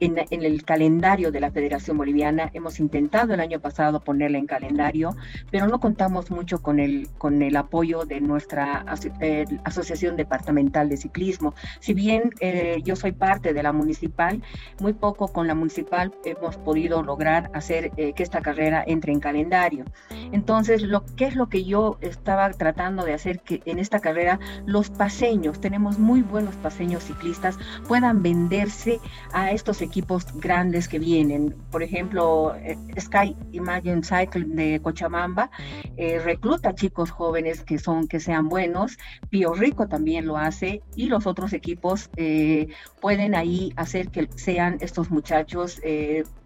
en, 0.00 0.18
el 0.30 0.64
calendario 0.64 1.32
de 1.32 1.40
la 1.40 1.50
Federación 1.50 1.98
Boliviana. 1.98 2.50
Hemos 2.54 2.80
intentado 2.80 3.34
el 3.34 3.40
año 3.40 3.60
pasado 3.60 4.00
ponerla 4.00 4.38
en 4.38 4.46
calendario, 4.46 5.16
pero 5.50 5.66
no 5.66 5.80
contamos 5.80 6.30
mucho 6.30 6.62
con 6.62 6.78
el, 6.78 7.08
con 7.18 7.42
el 7.42 7.56
apoyo 7.56 8.04
de 8.04 8.20
nuestra 8.20 8.84
eh, 9.20 9.44
Asociación 9.64 10.16
Departamental 10.16 10.88
de 10.88 10.96
Ciclismo. 10.96 11.54
Si 11.80 11.94
bien 11.94 12.30
eh, 12.40 12.80
yo 12.84 12.96
soy 12.96 13.12
parte 13.12 13.52
de 13.52 13.62
la 13.62 13.72
municipal, 13.72 14.42
muy 14.80 14.92
poco 14.92 15.28
con 15.28 15.46
la 15.46 15.54
municipal 15.54 16.12
hemos 16.24 16.56
podido 16.56 17.02
lograr 17.02 17.50
hacer 17.54 17.90
eh, 17.96 18.12
que 18.12 18.22
esta 18.22 18.40
carrera 18.40 18.84
entre 18.86 19.12
en 19.12 19.20
calendario. 19.20 19.84
Entonces, 20.32 20.82
lo, 20.82 21.04
¿qué 21.16 21.26
es 21.26 21.36
lo 21.36 21.48
que 21.48 21.64
yo 21.64 21.98
estaba 22.00 22.50
tratando 22.50 23.04
de 23.04 23.14
hacer? 23.14 23.40
Que 23.40 23.62
en 23.64 23.78
esta 23.78 24.00
carrera 24.00 24.38
los 24.66 24.90
paseños, 24.90 25.60
tenemos 25.60 25.98
muy 25.98 26.22
buenos 26.22 26.54
paseños 26.56 27.04
ciclistas, 27.04 27.58
puedan 27.86 28.22
venderse 28.22 29.00
a 29.32 29.52
estos 29.52 29.78
equipos 29.88 30.26
grandes 30.38 30.86
que 30.88 30.98
vienen. 30.98 31.54
Por 31.70 31.82
ejemplo, 31.82 32.54
eh, 32.56 32.76
Sky 32.98 33.34
Imagine 33.52 34.02
Cycle 34.02 34.44
de 34.46 34.80
Cochabamba 34.80 35.50
eh, 35.96 36.18
recluta 36.18 36.74
chicos 36.74 37.10
jóvenes 37.10 37.62
que 37.64 37.78
son 37.78 38.06
que 38.06 38.20
sean 38.20 38.48
buenos. 38.48 38.98
Pío 39.30 39.54
Rico 39.54 39.88
también 39.88 40.26
lo 40.26 40.36
hace 40.36 40.82
y 40.94 41.06
los 41.06 41.26
otros 41.26 41.52
equipos 41.52 42.10
eh, 42.16 42.68
pueden 43.00 43.34
ahí 43.34 43.72
hacer 43.76 44.08
que 44.10 44.28
sean 44.36 44.78
estos 44.80 45.10
muchachos 45.10 45.80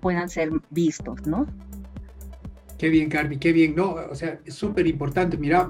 puedan 0.00 0.28
ser 0.28 0.50
vistos, 0.70 1.26
¿no? 1.26 1.46
Qué 2.78 2.88
bien, 2.88 3.08
Carmi, 3.08 3.38
qué 3.38 3.52
bien. 3.52 3.74
No, 3.76 3.94
o 4.10 4.14
sea, 4.14 4.40
es 4.44 4.54
súper 4.54 4.86
importante. 4.86 5.36
Mira, 5.36 5.68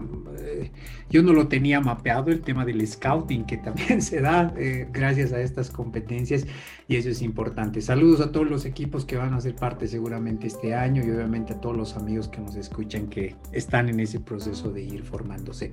yo 1.11 1.23
no 1.23 1.33
lo 1.33 1.49
tenía 1.49 1.81
mapeado 1.81 2.31
el 2.31 2.40
tema 2.40 2.64
del 2.64 2.87
scouting, 2.87 3.45
que 3.45 3.57
también 3.57 4.02
se 4.02 4.21
da 4.21 4.52
eh, 4.57 4.87
gracias 4.92 5.33
a 5.33 5.40
estas 5.40 5.71
competencias 5.71 6.47
y 6.88 6.97
eso 6.97 7.09
es 7.09 7.23
importante. 7.23 7.81
Saludos 7.81 8.21
a 8.21 8.33
todos 8.33 8.49
los 8.49 8.64
equipos 8.64 9.04
que 9.04 9.16
van 9.16 9.35
a 9.35 9.40
ser 9.40 9.54
parte 9.54 9.87
seguramente 9.88 10.47
este 10.47 10.75
año 10.75 11.02
y 11.04 11.11
obviamente 11.11 11.54
a 11.54 11.61
todos 11.61 11.76
los 11.76 11.97
amigos 11.97 12.28
que 12.28 12.40
nos 12.40 12.57
escuchan 12.57 13.09
que 13.09 13.35
están 13.52 13.88
en 13.88 14.00
ese 14.00 14.21
proceso 14.21 14.71
de 14.71 14.83
ir 14.83 15.02
formándose. 15.02 15.73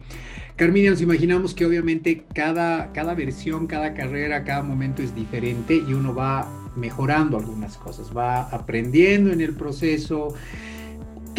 Carmina, 0.55 0.91
nos 0.91 1.01
imaginamos 1.01 1.53
que 1.53 1.65
obviamente 1.65 2.25
cada, 2.34 2.91
cada 2.93 3.13
versión, 3.15 3.67
cada 3.67 3.93
carrera, 3.93 4.43
cada 4.43 4.63
momento 4.63 5.01
es 5.01 5.15
diferente 5.15 5.75
y 5.75 5.93
uno 5.93 6.13
va 6.13 6.48
mejorando 6.75 7.38
algunas 7.38 7.77
cosas, 7.77 8.15
va 8.15 8.43
aprendiendo 8.43 9.31
en 9.31 9.41
el 9.41 9.55
proceso. 9.55 10.34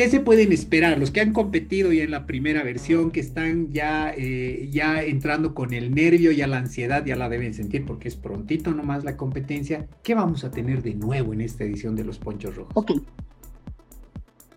¿Qué 0.00 0.08
se 0.08 0.20
pueden 0.20 0.50
esperar? 0.50 0.98
Los 0.98 1.10
que 1.10 1.20
han 1.20 1.34
competido 1.34 1.92
ya 1.92 2.04
en 2.04 2.10
la 2.10 2.24
primera 2.24 2.62
versión, 2.62 3.10
que 3.10 3.20
están 3.20 3.70
ya, 3.70 4.14
eh, 4.16 4.70
ya 4.72 5.02
entrando 5.02 5.52
con 5.54 5.74
el 5.74 5.94
nervio, 5.94 6.32
ya 6.32 6.46
la 6.46 6.56
ansiedad, 6.56 7.04
ya 7.04 7.16
la 7.16 7.28
deben 7.28 7.52
sentir 7.52 7.84
porque 7.84 8.08
es 8.08 8.16
prontito 8.16 8.72
nomás 8.72 9.04
la 9.04 9.18
competencia. 9.18 9.88
¿Qué 10.02 10.14
vamos 10.14 10.42
a 10.42 10.50
tener 10.50 10.82
de 10.82 10.94
nuevo 10.94 11.34
en 11.34 11.42
esta 11.42 11.64
edición 11.64 11.96
de 11.96 12.04
los 12.04 12.18
Ponchos 12.18 12.56
Rojos? 12.56 12.72
Ok. 12.76 12.92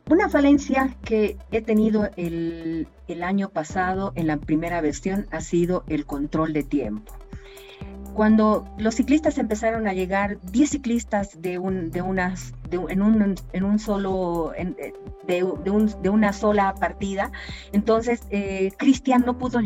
Una 0.10 0.30
falencia 0.30 0.96
que 1.04 1.36
he 1.52 1.62
tenido 1.62 2.10
el, 2.16 2.88
el 3.10 3.22
año 3.22 3.50
pasado 3.50 4.14
en 4.16 4.28
la 4.28 4.38
primera 4.38 4.80
versión 4.80 5.26
ha 5.32 5.42
sido 5.42 5.84
el 5.90 6.06
control 6.06 6.54
de 6.54 6.64
tiempo 6.64 7.12
cuando 8.14 8.66
los 8.78 8.96
ciclistas 8.96 9.38
empezaron 9.38 9.88
a 9.88 9.94
llegar, 9.94 10.40
10 10.52 10.70
ciclistas 10.70 11.42
de, 11.42 11.58
un, 11.58 11.92
de 11.92 12.02
unas, 12.02 12.54
un, 12.78 13.36
en 13.54 13.64
un 13.64 13.80
solo, 13.80 14.54
eh, 14.56 14.94
de, 15.28 15.46
de, 16.02 16.10
una 16.10 16.34
sola 16.34 16.76
partida, 16.76 17.32
entonces 17.72 18.24
eh, 18.30 18.72
Cristian 18.78 19.24
no 19.26 19.38
pudo, 19.38 19.60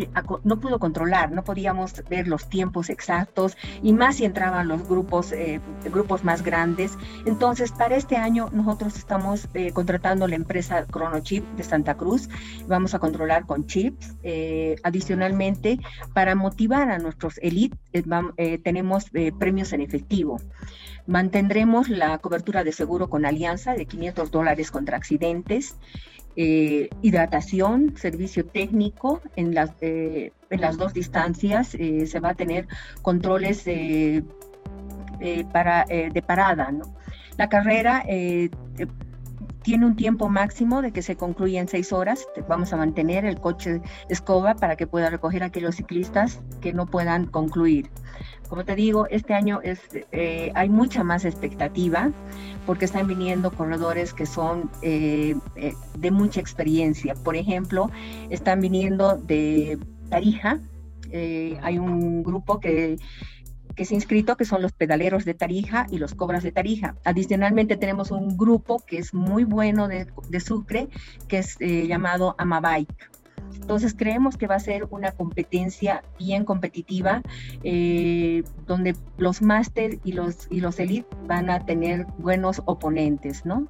no 0.43 0.59
pudo 0.59 0.79
controlar, 0.79 1.31
no 1.31 1.43
podíamos 1.43 2.03
ver 2.09 2.27
los 2.27 2.47
tiempos 2.49 2.89
exactos 2.89 3.57
y 3.81 3.93
más 3.93 4.17
si 4.17 4.25
entraban 4.25 4.67
los 4.67 4.87
grupos, 4.87 5.31
eh, 5.31 5.59
grupos 5.85 6.23
más 6.23 6.43
grandes. 6.43 6.97
Entonces, 7.25 7.71
para 7.71 7.95
este 7.95 8.17
año 8.17 8.49
nosotros 8.51 8.97
estamos 8.97 9.47
contratando 9.73 10.27
la 10.27 10.35
empresa 10.35 10.85
Chronochip 10.85 11.43
de 11.55 11.63
Santa 11.63 11.95
Cruz, 11.95 12.29
vamos 12.67 12.93
a 12.93 12.99
controlar 12.99 13.45
con 13.45 13.65
chips. 13.65 14.15
adicionalmente, 14.83 15.79
para 16.13 16.35
motivar 16.35 16.89
a 16.89 16.99
nuestros 16.99 17.37
elite, 17.41 17.77
vamos, 18.05 18.33
eh, 18.37 18.57
tenemos 18.57 19.05
eh, 19.13 19.31
premios 19.37 19.73
en 19.73 19.81
efectivo. 19.81 20.39
Mantendremos 21.07 21.89
la 21.89 22.17
cobertura 22.19 22.63
de 22.63 22.71
seguro 22.71 23.09
con 23.09 23.25
alianza 23.25 23.73
de 23.73 23.85
500 23.85 24.29
dólares 24.29 24.71
contra 24.71 24.97
accidentes, 24.97 25.75
eh, 26.35 26.89
hidratación, 27.01 27.95
servicio 27.97 28.45
técnico 28.45 29.21
en 29.35 29.55
las, 29.55 29.71
en 29.81 30.31
las 30.49 30.77
dos 30.77 30.93
distancias. 30.93 31.69
se 31.69 32.19
va 32.19 32.29
a 32.29 32.35
tener 32.35 32.67
controles 33.01 33.63
para, 35.51 35.85
de 35.85 36.23
parada. 36.25 36.71
La 37.37 37.49
carrera 37.49 38.03
tiene 39.67 39.85
un 39.85 39.97
tiempo 39.97 40.29
máximo 40.29 40.81
de 40.81 40.93
que 40.93 41.01
se 41.01 41.17
concluya 41.17 41.59
en 41.59 41.67
seis 41.67 41.91
horas. 41.91 42.25
Vamos 42.47 42.71
a 42.71 42.77
mantener 42.77 43.25
el 43.25 43.37
coche 43.37 43.81
escoba 44.07 44.55
para 44.55 44.77
que 44.77 44.87
pueda 44.87 45.09
recoger 45.09 45.43
a 45.43 45.47
aquellos 45.47 45.75
ciclistas 45.75 46.39
que 46.61 46.71
no 46.71 46.85
puedan 46.85 47.25
concluir. 47.25 47.89
Como 48.47 48.63
te 48.63 48.75
digo, 48.75 49.07
este 49.09 49.33
año 49.33 49.59
es, 49.61 49.81
eh, 50.13 50.53
hay 50.55 50.69
mucha 50.69 51.03
más 51.03 51.25
expectativa 51.25 52.11
porque 52.65 52.85
están 52.85 53.07
viniendo 53.07 53.51
corredores 53.51 54.13
que 54.13 54.25
son 54.25 54.71
eh, 54.83 55.35
eh, 55.57 55.73
de 55.97 56.11
mucha 56.11 56.39
experiencia. 56.39 57.13
Por 57.15 57.35
ejemplo, 57.35 57.91
están 58.29 58.61
viniendo 58.61 59.17
de 59.17 59.77
Tarija. 60.09 60.59
hay 61.11 61.77
un 61.77 62.23
grupo 62.23 62.61
que 62.61 62.97
que 63.77 63.85
se 63.85 63.93
ha 63.93 63.95
inscrito, 63.95 64.35
que 64.35 64.43
son 64.43 64.61
los 64.61 64.73
pedaleros 64.73 65.23
de 65.23 65.35
Tarija 65.35 65.85
y 65.89 65.99
los 65.99 66.15
cobras 66.15 66.43
de 66.43 66.51
Tarija. 66.51 66.95
Adicionalmente 67.05 67.77
tenemos 67.77 68.11
un 68.11 68.35
grupo 68.35 68.83
que 68.85 68.97
es 68.97 69.13
muy 69.13 69.43
bueno 69.45 69.87
de, 69.87 70.07
Sucre, 70.39 70.89
que 71.27 71.37
es 71.37 71.55
eh, 71.61 71.87
llamado 71.87 72.35
Amabike. 72.39 72.95
Entonces 73.61 73.93
creemos 73.93 74.35
que 74.35 74.47
va 74.47 74.55
a 74.55 74.59
ser 74.59 74.87
una 74.89 75.11
competencia 75.11 76.03
bien 76.17 76.43
competitiva, 76.43 77.21
eh, 77.63 78.43
donde 78.65 78.95
los 79.17 79.41
máster 79.41 79.99
y 80.03 80.13
los, 80.13 80.47
y 80.49 80.59
los 80.59 80.79
elite 80.79 81.07
van 81.27 81.49
a 81.49 81.65
tener 81.65 82.07
buenos 82.17 82.61
oponentes, 82.65 83.45
¿no? 83.45 83.67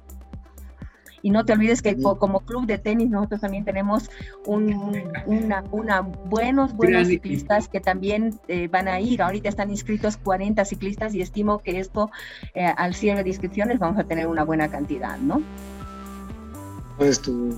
Y 1.22 1.30
no 1.30 1.44
te 1.44 1.52
olvides 1.52 1.82
que 1.82 1.96
como 1.96 2.40
club 2.40 2.66
de 2.66 2.78
tenis 2.78 3.10
nosotros 3.10 3.40
también 3.40 3.64
tenemos 3.64 4.10
una, 4.46 5.64
una, 5.70 6.00
buenos, 6.00 6.72
buenos 6.74 7.08
ciclistas 7.08 7.68
que 7.68 7.80
también 7.80 8.38
eh, 8.48 8.68
van 8.68 8.88
a 8.88 9.00
ir. 9.00 9.22
Ahorita 9.22 9.48
están 9.48 9.70
inscritos 9.70 10.16
40 10.16 10.64
ciclistas 10.64 11.14
y 11.14 11.22
estimo 11.22 11.58
que 11.58 11.78
esto 11.78 12.10
eh, 12.54 12.66
al 12.76 12.94
cierre 12.94 13.22
de 13.22 13.30
inscripciones 13.30 13.78
vamos 13.78 13.98
a 13.98 14.04
tener 14.04 14.26
una 14.26 14.44
buena 14.44 14.68
cantidad, 14.68 15.18
¿no? 15.18 15.42
Pues 16.96 17.20
tú, 17.20 17.56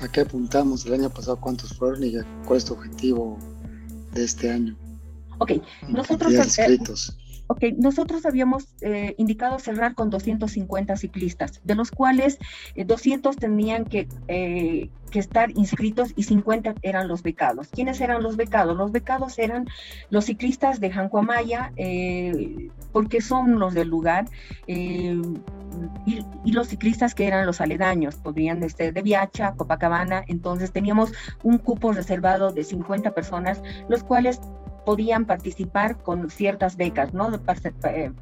¿a 0.00 0.08
qué 0.08 0.20
apuntamos 0.20 0.84
el 0.86 0.94
año 0.94 1.10
pasado? 1.10 1.38
¿Cuántos 1.40 1.76
fueron 1.76 2.04
y 2.04 2.14
cuál 2.44 2.58
es 2.58 2.64
tu 2.64 2.74
objetivo 2.74 3.38
de 4.12 4.24
este 4.24 4.50
año? 4.50 4.76
Ok, 5.38 5.52
nosotros... 5.88 6.32
Inscritos. 6.32 7.16
Ok, 7.52 7.64
nosotros 7.76 8.24
habíamos 8.24 8.74
eh, 8.80 9.14
indicado 9.18 9.58
cerrar 9.58 9.94
con 9.94 10.08
250 10.08 10.96
ciclistas, 10.96 11.60
de 11.62 11.74
los 11.74 11.90
cuales 11.90 12.38
200 12.74 13.36
eh, 13.36 13.38
tenían 13.38 13.84
que, 13.84 14.08
eh, 14.26 14.88
que, 15.10 15.18
estar 15.18 15.50
inscritos 15.50 16.14
y 16.16 16.22
50 16.22 16.76
eran 16.80 17.08
los 17.08 17.22
becados. 17.22 17.68
¿Quiénes 17.68 18.00
eran 18.00 18.22
los 18.22 18.38
becados? 18.38 18.74
Los 18.74 18.90
becados 18.90 19.38
eran 19.38 19.66
los 20.08 20.24
ciclistas 20.24 20.80
de 20.80 20.92
Jancuamaya, 20.92 21.72
porque 22.90 23.20
son 23.20 23.58
los 23.58 23.74
del 23.74 23.88
lugar, 23.88 24.24
y, 24.66 25.10
y, 26.06 26.52
los 26.52 26.68
ciclistas 26.68 27.14
que 27.14 27.26
eran 27.26 27.44
los 27.44 27.60
aledaños, 27.60 28.16
podrían 28.16 28.66
ser 28.70 28.94
de 28.94 29.02
Viacha, 29.02 29.52
Copacabana, 29.58 30.24
entonces 30.26 30.72
teníamos 30.72 31.12
un 31.42 31.58
cupo 31.58 31.92
reservado 31.92 32.50
de 32.50 32.64
50 32.64 33.10
personas, 33.10 33.62
los 33.90 34.02
cuales 34.04 34.40
podían 34.84 35.24
participar 35.24 36.02
con 36.02 36.30
ciertas 36.30 36.76
becas, 36.76 37.12
¿no? 37.14 37.30
Eh, 37.34 38.12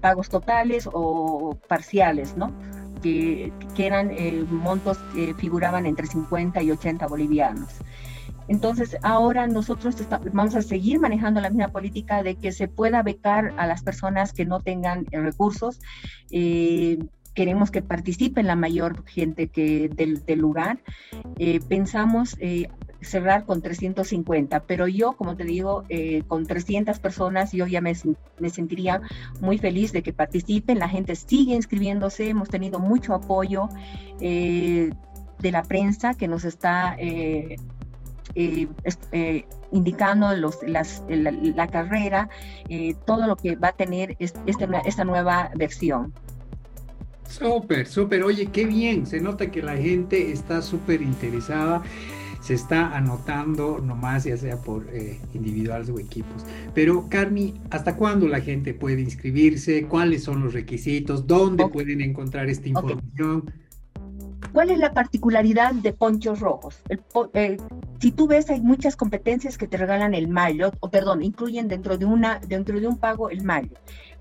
pagos 0.00 0.28
totales 0.28 0.88
o 0.92 1.56
parciales, 1.68 2.36
¿no? 2.36 2.52
Que, 3.02 3.52
eran 3.78 4.10
eh, 4.10 4.44
montos 4.50 4.98
que 5.14 5.34
figuraban 5.34 5.86
entre 5.86 6.06
50 6.06 6.62
y 6.62 6.70
80 6.70 7.06
bolivianos. 7.06 7.68
Entonces, 8.48 8.96
ahora 9.02 9.46
nosotros 9.46 9.96
vamos 10.32 10.54
a 10.54 10.62
seguir 10.62 11.00
manejando 11.00 11.40
la 11.40 11.50
misma 11.50 11.68
política 11.68 12.22
de 12.22 12.36
que 12.36 12.52
se 12.52 12.68
pueda 12.68 13.02
becar 13.02 13.52
a 13.56 13.66
las 13.66 13.82
personas 13.82 14.32
que 14.32 14.44
no 14.44 14.60
tengan 14.60 15.06
eh, 15.10 15.20
recursos. 15.20 15.80
queremos 17.34 17.70
que 17.70 17.82
participen 17.82 18.46
la 18.46 18.56
mayor 18.56 19.04
gente 19.06 19.48
que 19.48 19.90
del, 19.90 20.38
lugar. 20.38 20.78
pensamos 21.68 22.36
cerrar 23.00 23.44
con 23.44 23.62
350, 23.62 24.60
pero 24.60 24.88
yo, 24.88 25.12
como 25.12 25.36
te 25.36 25.44
digo, 25.44 25.84
eh, 25.88 26.22
con 26.26 26.46
300 26.46 26.98
personas 26.98 27.52
yo 27.52 27.66
ya 27.66 27.80
me, 27.80 27.94
me, 28.38 28.50
sentiría 28.50 29.00
muy 29.40 29.58
feliz 29.58 29.92
de 29.92 30.02
que 30.02 30.12
participen, 30.12 30.78
la 30.78 30.88
gente 30.88 31.14
sigue 31.14 31.54
inscribiéndose, 31.54 32.28
hemos 32.28 32.48
tenido 32.48 32.78
mucho 32.78 33.14
apoyo 33.14 33.68
eh, 34.20 34.90
de 35.38 35.52
la 35.52 35.62
prensa 35.62 36.14
que 36.14 36.28
nos 36.28 36.44
está... 36.44 36.96
Eh, 36.98 37.56
indicando 39.72 40.28
la, 40.32 41.66
carrera, 41.68 42.28
eh, 42.68 42.94
todo 43.06 43.26
lo 43.26 43.36
que 43.36 43.56
va 43.56 43.68
a 43.68 43.72
tener 43.72 44.16
este, 44.18 44.40
esta 44.84 45.04
nueva 45.04 45.50
versión. 45.54 46.12
Súper, 47.28 47.86
súper. 47.86 48.22
Oye, 48.22 48.46
qué 48.46 48.64
bien. 48.64 49.06
Se 49.06 49.20
nota 49.20 49.50
que 49.50 49.62
la 49.62 49.76
gente 49.76 50.30
está 50.30 50.62
súper 50.62 51.02
interesada. 51.02 51.82
Se 52.46 52.54
está 52.54 52.96
anotando 52.96 53.80
nomás, 53.80 54.22
ya 54.22 54.36
sea 54.36 54.56
por 54.56 54.86
eh, 54.92 55.18
individuales 55.34 55.88
o 55.90 55.98
equipos. 55.98 56.44
Pero, 56.74 57.08
Carmi, 57.08 57.54
¿hasta 57.70 57.96
cuándo 57.96 58.28
la 58.28 58.40
gente 58.40 58.72
puede 58.72 59.00
inscribirse? 59.00 59.88
¿Cuáles 59.88 60.22
son 60.22 60.44
los 60.44 60.54
requisitos? 60.54 61.26
¿Dónde 61.26 61.66
pueden 61.66 62.00
encontrar 62.02 62.48
esta 62.48 62.68
información? 62.68 63.50
¿Cuál 64.52 64.70
es 64.70 64.78
la 64.78 64.92
particularidad 64.92 65.74
de 65.74 65.92
Ponchos 65.92 66.38
Rojos? 66.38 66.80
Eh, 67.34 67.56
si 67.98 68.12
tú 68.12 68.28
ves, 68.28 68.48
hay 68.48 68.60
muchas 68.60 68.94
competencias 68.94 69.58
que 69.58 69.66
te 69.66 69.76
regalan 69.76 70.14
el 70.14 70.28
mayo, 70.28 70.70
o 70.78 70.88
perdón, 70.88 71.24
incluyen 71.24 71.66
dentro 71.66 71.98
de, 71.98 72.04
una, 72.04 72.38
dentro 72.46 72.78
de 72.78 72.86
un 72.86 72.96
pago 72.96 73.28
el 73.28 73.42
mayo. 73.42 73.72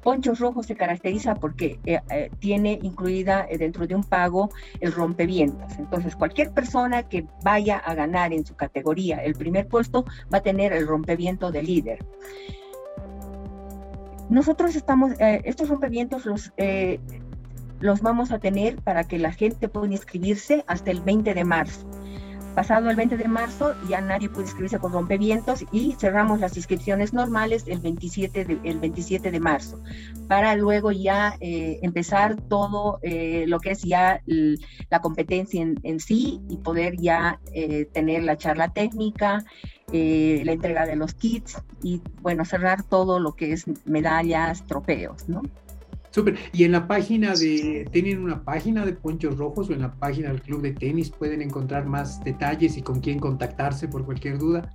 Ponchos 0.06 0.40
Rojos 0.40 0.68
se 0.68 0.76
caracteriza 0.76 1.34
porque 1.34 1.80
eh, 1.84 2.00
eh, 2.12 2.30
tiene 2.38 2.80
incluida 2.84 3.48
dentro 3.58 3.88
de 3.88 3.96
un 3.96 4.04
pago 4.04 4.52
el 4.80 4.92
rompevientos. 4.92 5.74
Entonces, 5.80 6.16
cualquier 6.16 6.52
persona 6.52 7.02
que 7.04 7.26
vaya 7.44 7.78
a 7.80 7.96
ganar 7.96 8.32
en 8.32 8.46
su 8.46 8.56
categoría 8.56 9.18
el 9.18 9.34
primer 9.34 9.68
puesto 9.68 10.06
va 10.32 10.38
a 10.38 10.42
tener 10.42 10.74
el 10.74 10.86
rompeviento 10.86 11.52
de 11.52 11.64
líder. 11.64 12.06
Nosotros 14.30 14.76
estamos, 14.76 15.14
estos 15.20 15.70
rompevientos 15.70 16.26
los 16.26 16.54
los 17.80 18.02
vamos 18.02 18.32
a 18.32 18.40
tener 18.40 18.78
para 18.78 19.04
que 19.04 19.20
la 19.20 19.32
gente 19.32 19.68
pueda 19.68 19.92
inscribirse 19.92 20.64
hasta 20.68 20.92
el 20.92 21.02
20 21.02 21.34
de 21.34 21.44
marzo. 21.44 21.86
Pasado 22.56 22.90
el 22.90 22.96
20 22.96 23.18
de 23.18 23.28
marzo 23.28 23.76
ya 23.90 24.00
nadie 24.00 24.30
puede 24.30 24.46
inscribirse 24.46 24.80
con 24.80 24.94
rompevientos 24.94 25.66
y 25.74 25.92
cerramos 26.00 26.40
las 26.40 26.56
inscripciones 26.56 27.12
normales 27.12 27.66
el 27.68 27.80
27 27.80 28.46
de, 28.46 28.60
el 28.64 28.80
27 28.80 29.30
de 29.30 29.40
marzo 29.42 29.82
para 30.30 30.56
luego 30.56 30.94
ya 30.94 31.36
eh, 31.42 31.80
empezar 31.82 32.42
todo 32.42 33.00
eh, 33.02 33.44
lo 33.48 33.60
que 33.60 33.72
es 33.72 33.84
ya 33.84 34.22
la 34.90 35.02
competencia 35.02 35.62
en, 35.62 36.00
sí 36.00 36.42
y 36.50 36.58
poder 36.58 36.96
ya 36.98 37.42
eh, 37.54 37.86
tener 37.92 38.24
la 38.24 38.38
charla 38.38 38.70
técnica, 38.70 39.44
la 39.92 40.52
entrega 40.52 40.86
de 40.86 40.96
los 40.96 41.14
kits 41.14 41.62
y 41.84 42.02
bueno, 42.22 42.46
cerrar 42.46 42.84
todo 42.84 43.20
lo 43.20 43.34
que 43.34 43.54
es 43.54 43.66
medallas, 43.86 44.66
trofeos, 44.66 45.30
¿no? 45.30 45.42
Súper. 46.16 46.38
Y 46.54 46.64
en 46.64 46.72
la 46.72 46.88
página 46.88 47.34
de, 47.34 47.90
¿tienen 47.92 48.24
una 48.24 48.42
página 48.42 48.86
de 48.86 48.94
Ponchos 48.94 49.38
Rojos 49.38 49.70
o 49.70 49.74
en 49.74 49.82
la 49.82 49.92
página 49.92 50.30
del 50.30 50.42
Club 50.42 50.62
de 50.62 50.72
Tenis 50.72 51.10
pueden 51.10 51.42
encontrar 51.42 51.86
más 51.88 52.24
detalles 52.24 52.78
y 52.78 52.82
con 52.82 53.02
quién 53.02 53.20
contactarse 53.20 53.90
por 53.90 54.06
cualquier 54.06 54.38
duda? 54.38 54.74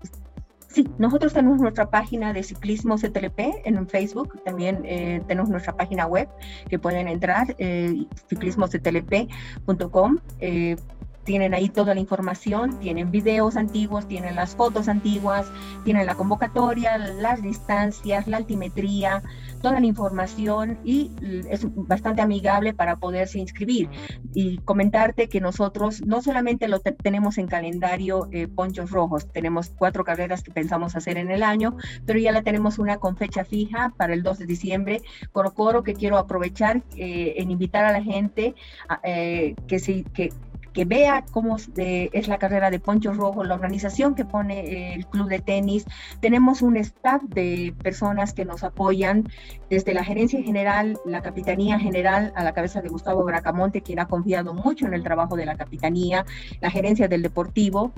Sí, 0.69 0.87
nosotros 0.99 1.33
tenemos 1.33 1.59
nuestra 1.59 1.89
página 1.89 2.35
de 2.35 2.43
ciclismo 2.43 2.97
CTLP 2.97 3.41
en 3.65 3.89
Facebook, 3.89 4.39
también 4.45 4.83
eh, 4.85 5.23
tenemos 5.29 5.49
nuestra 5.49 5.75
página 5.75 6.07
web 6.07 6.29
que 6.69 6.79
pueden 6.79 7.09
entrar, 7.09 7.57
eh, 7.57 8.05
ciclismoctlp.com. 8.29 10.19
Eh, 10.41 10.77
tienen 11.25 11.55
ahí 11.55 11.69
toda 11.69 11.95
la 11.95 12.01
información, 12.01 12.79
tienen 12.81 13.11
videos 13.11 13.57
antiguos, 13.57 14.09
tienen 14.09 14.37
las 14.37 14.57
fotos 14.57 14.89
antiguas, 14.89 15.47
tienen 15.85 16.07
la 16.07 16.15
convocatoria, 16.15 16.99
las 16.99 17.43
distancias, 17.43 18.27
la 18.27 18.39
altimetría, 18.39 19.23
toda 19.61 19.81
la 19.81 19.87
información 19.87 20.79
y 20.85 21.11
es 21.49 21.67
bastante 21.75 22.23
amigable 22.23 22.75
para 22.75 22.97
poderse 22.97 23.39
inscribir. 23.39 23.89
Y 24.35 24.59
comentarte 24.59 25.29
que 25.29 25.41
nosotros 25.41 26.03
no 26.07 26.23
solamente 26.23 26.69
lo 26.69 26.81
tenemos 26.81 27.39
en 27.39 27.47
calendario 27.47 28.29
eh, 28.33 28.49
Ponchos 28.49 28.91
Rojos, 28.91 29.31
tenemos 29.31 29.71
cuatro 29.71 30.05
carreras 30.05 30.43
que 30.43 30.51
pensamos 30.51 30.97
hacer 30.97 31.19
en 31.19 31.31
el 31.31 31.43
año, 31.43 31.77
pero 32.07 32.19
ya 32.19 32.33
la 32.33 32.43
tenemos 32.43 32.79
una 32.79 32.99
con 32.99 33.17
fecha 33.17 33.45
fija 33.45 33.93
para 33.97 34.15
el 34.15 34.23
2 34.23 34.39
de 34.39 34.47
diciembre. 34.47 35.03
Coro 35.33 35.53
Coro, 35.53 35.83
que 35.83 35.95
quiero 35.95 36.19
aprovechar 36.19 36.83
eh, 36.97 37.35
en 37.37 37.51
invitar 37.51 37.85
a 37.85 37.93
la 37.93 38.03
gente 38.03 38.55
eh, 39.03 39.55
que, 39.67 39.79
sí, 39.79 40.05
que 40.15 40.31
que 40.73 40.85
vea 40.85 41.25
cómo 41.31 41.57
es 41.57 42.29
la 42.29 42.39
carrera 42.39 42.71
de 42.71 42.79
Poncho 42.79 43.13
Rojo, 43.13 43.45
la 43.45 43.55
organización 43.55 44.15
que 44.15 44.25
pone 44.25 44.61
eh, 44.61 44.95
el 44.95 45.07
club 45.07 45.29
de 45.29 45.41
tenis. 45.41 45.85
Tenemos 46.21 46.63
un 46.63 46.77
staff 46.77 47.23
de 47.23 47.75
personas 47.83 48.33
que 48.33 48.45
nos 48.45 48.65
apoyan, 48.65 49.29
desde 49.69 49.95
la 49.95 50.05
gerencia 50.05 50.43
general, 50.43 50.99
la 51.05 51.23
capitanía 51.23 51.79
general, 51.79 52.33
a 52.35 52.45
la 52.45 52.53
cabeza 52.53 52.81
de 52.81 52.89
Gustavo 52.89 53.25
Bracamonte, 53.25 53.83
quien 53.83 54.01
ha 54.01 54.07
confiado 54.07 54.55
mucho 54.55 54.87
en 54.87 54.95
el 54.95 55.03
trabajo 55.03 55.37
de 55.37 55.47
la 55.47 55.57
capitanía, 55.57 56.25
la 56.61 56.71
gerencia 56.71 57.09
del 57.09 57.23
deportivo. 57.23 57.93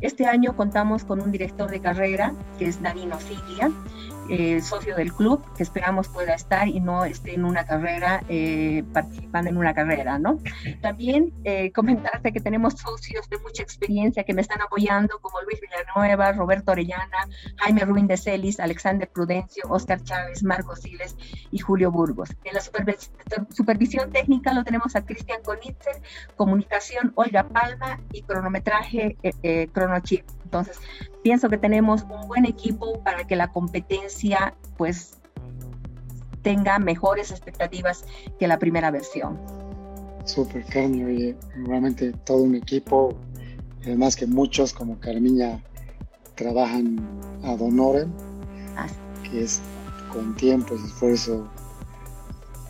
Este 0.00 0.26
año 0.26 0.56
contamos 0.56 1.04
con 1.04 1.20
un 1.20 1.30
director 1.30 1.70
de 1.70 1.80
carrera, 1.80 2.34
que 2.58 2.66
es 2.66 2.82
Danilo 2.82 3.18
Siglia, 3.20 3.70
eh, 4.28 4.60
socio 4.60 4.96
del 4.96 5.12
club, 5.12 5.44
que 5.56 5.62
esperamos 5.62 6.08
pueda 6.08 6.34
estar 6.34 6.68
y 6.68 6.80
no 6.80 7.04
esté 7.04 7.34
en 7.34 7.44
una 7.44 7.64
carrera, 7.66 8.22
eh, 8.28 8.82
participando 8.92 9.50
en 9.50 9.56
una 9.56 9.74
carrera, 9.74 10.18
¿no? 10.18 10.38
También 10.80 11.32
eh, 11.44 11.72
comentarte 11.72 12.32
que 12.32 12.40
tenemos 12.40 12.74
socios 12.74 13.28
de 13.28 13.38
mucha 13.38 13.62
experiencia 13.62 14.24
que 14.24 14.32
me 14.32 14.40
están 14.40 14.62
apoyando, 14.62 15.18
como 15.20 15.40
Luis 15.42 15.60
Villanueva, 15.60 16.32
Roberto 16.32 16.72
Orellana, 16.72 17.28
Jaime 17.58 17.84
Ruin 17.84 18.06
de 18.06 18.16
Celis, 18.16 18.60
Alexander 18.60 19.08
Prudencio, 19.08 19.64
Oscar 19.68 20.02
Chávez, 20.02 20.42
Marcos 20.42 20.80
Siles 20.80 21.16
y 21.50 21.58
Julio 21.58 21.90
Burgos. 21.90 22.30
En 22.44 22.54
la 22.54 22.60
supervisión 23.50 24.10
técnica 24.10 24.52
lo 24.52 24.64
tenemos 24.64 24.96
a 24.96 25.04
Cristian 25.04 25.42
Conitzer, 25.42 26.00
comunicación 26.36 27.12
Olga 27.16 27.48
Palma 27.48 28.00
y 28.12 28.22
cronometraje 28.22 29.16
Cronochip. 29.72 30.24
Entonces, 30.54 30.80
pienso 31.24 31.48
que 31.48 31.58
tenemos 31.58 32.04
un 32.04 32.28
buen 32.28 32.44
equipo 32.44 33.02
para 33.02 33.26
que 33.26 33.34
la 33.34 33.50
competencia 33.50 34.54
pues 34.76 35.18
tenga 36.42 36.78
mejores 36.78 37.32
expectativas 37.32 38.04
que 38.38 38.46
la 38.46 38.60
primera 38.60 38.92
versión. 38.92 39.36
Súper, 40.24 40.64
Carmen, 40.66 41.06
oye, 41.06 41.36
realmente 41.66 42.12
todo 42.24 42.44
un 42.44 42.54
equipo, 42.54 43.16
además 43.82 44.14
que 44.14 44.28
muchos 44.28 44.72
como 44.72 45.00
Carmiña 45.00 45.60
trabajan 46.36 47.00
ad 47.42 47.60
honorem, 47.60 48.12
que 49.28 49.42
es 49.42 49.60
con 50.12 50.36
tiempo 50.36 50.76
y 50.76 50.86
esfuerzo, 50.86 51.50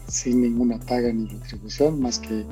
sin 0.09 0.41
ninguna 0.41 0.81
paga 0.81 1.13
ni 1.13 1.27
retribución, 1.27 2.01
más 2.01 2.19
que 2.19 2.47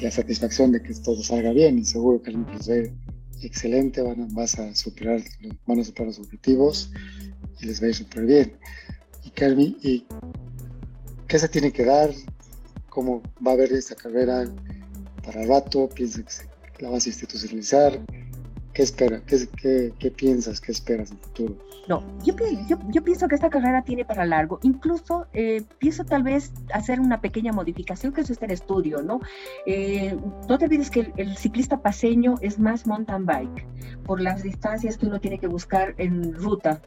la 0.00 0.12
satisfacción 0.12 0.70
de 0.70 0.80
que 0.80 0.94
todo 0.94 1.20
salga 1.24 1.50
bien 1.50 1.76
y 1.76 1.84
seguro 1.84 2.22
que 2.22 2.30
les 2.30 2.68
ve 2.68 2.94
excelente, 3.42 4.02
van 4.02 4.22
a, 4.22 4.26
vas 4.30 4.58
a 4.58 4.74
superar, 4.74 5.22
van 5.66 5.80
a 5.80 5.84
superar 5.84 6.08
los 6.08 6.18
objetivos 6.18 6.90
y 7.60 7.66
les 7.66 7.82
va 7.82 7.86
a 7.86 7.88
ir 7.88 7.94
súper 7.94 8.26
bien. 8.26 8.56
Y 9.24 9.30
Carmi, 9.30 9.76
¿y 9.82 10.06
qué 11.28 11.38
se 11.38 11.48
tiene 11.48 11.72
que 11.72 11.84
dar? 11.84 12.10
¿Cómo 12.88 13.22
va 13.44 13.52
a 13.52 13.54
haber 13.54 13.72
esta 13.72 13.94
carrera 13.94 14.44
para 15.24 15.44
rato? 15.44 15.88
¿Piensa 15.88 16.22
que 16.22 16.82
la 16.82 16.90
vas 16.90 17.06
a 17.06 17.08
institucionalizar? 17.08 18.00
¿Qué 18.74 18.82
esperas? 18.82 19.22
¿Qué, 19.22 19.92
qué, 19.96 20.10
piensas? 20.10 20.60
¿Qué 20.60 20.72
esperas 20.72 21.12
en 21.12 21.18
el 21.18 21.22
futuro? 21.22 21.54
No, 21.86 22.02
yo, 22.24 22.34
yo, 22.66 22.76
yo, 22.88 23.04
pienso 23.04 23.28
que 23.28 23.36
esta 23.36 23.48
carrera 23.48 23.82
tiene 23.82 24.04
para 24.04 24.24
largo. 24.24 24.58
Incluso 24.62 25.26
eh, 25.32 25.62
pienso 25.78 26.04
tal 26.04 26.24
vez 26.24 26.52
hacer 26.72 26.98
una 26.98 27.20
pequeña 27.20 27.52
modificación, 27.52 28.12
que 28.12 28.22
eso 28.22 28.32
está 28.32 28.46
en 28.46 28.50
estudio, 28.50 29.00
¿no? 29.00 29.20
Eh, 29.64 30.18
no 30.48 30.58
te 30.58 30.64
olvides 30.64 30.90
que 30.90 31.12
el, 31.16 31.36
ciclista 31.36 31.82
paseño 31.82 32.34
es 32.40 32.58
más 32.58 32.84
mountain 32.84 33.26
bike, 33.26 33.66
por 34.04 34.20
las 34.20 34.42
distancias 34.42 34.98
que 34.98 35.06
uno 35.06 35.20
tiene 35.20 35.38
que 35.38 35.46
buscar 35.46 35.94
en 35.98 36.34
ruta. 36.34 36.80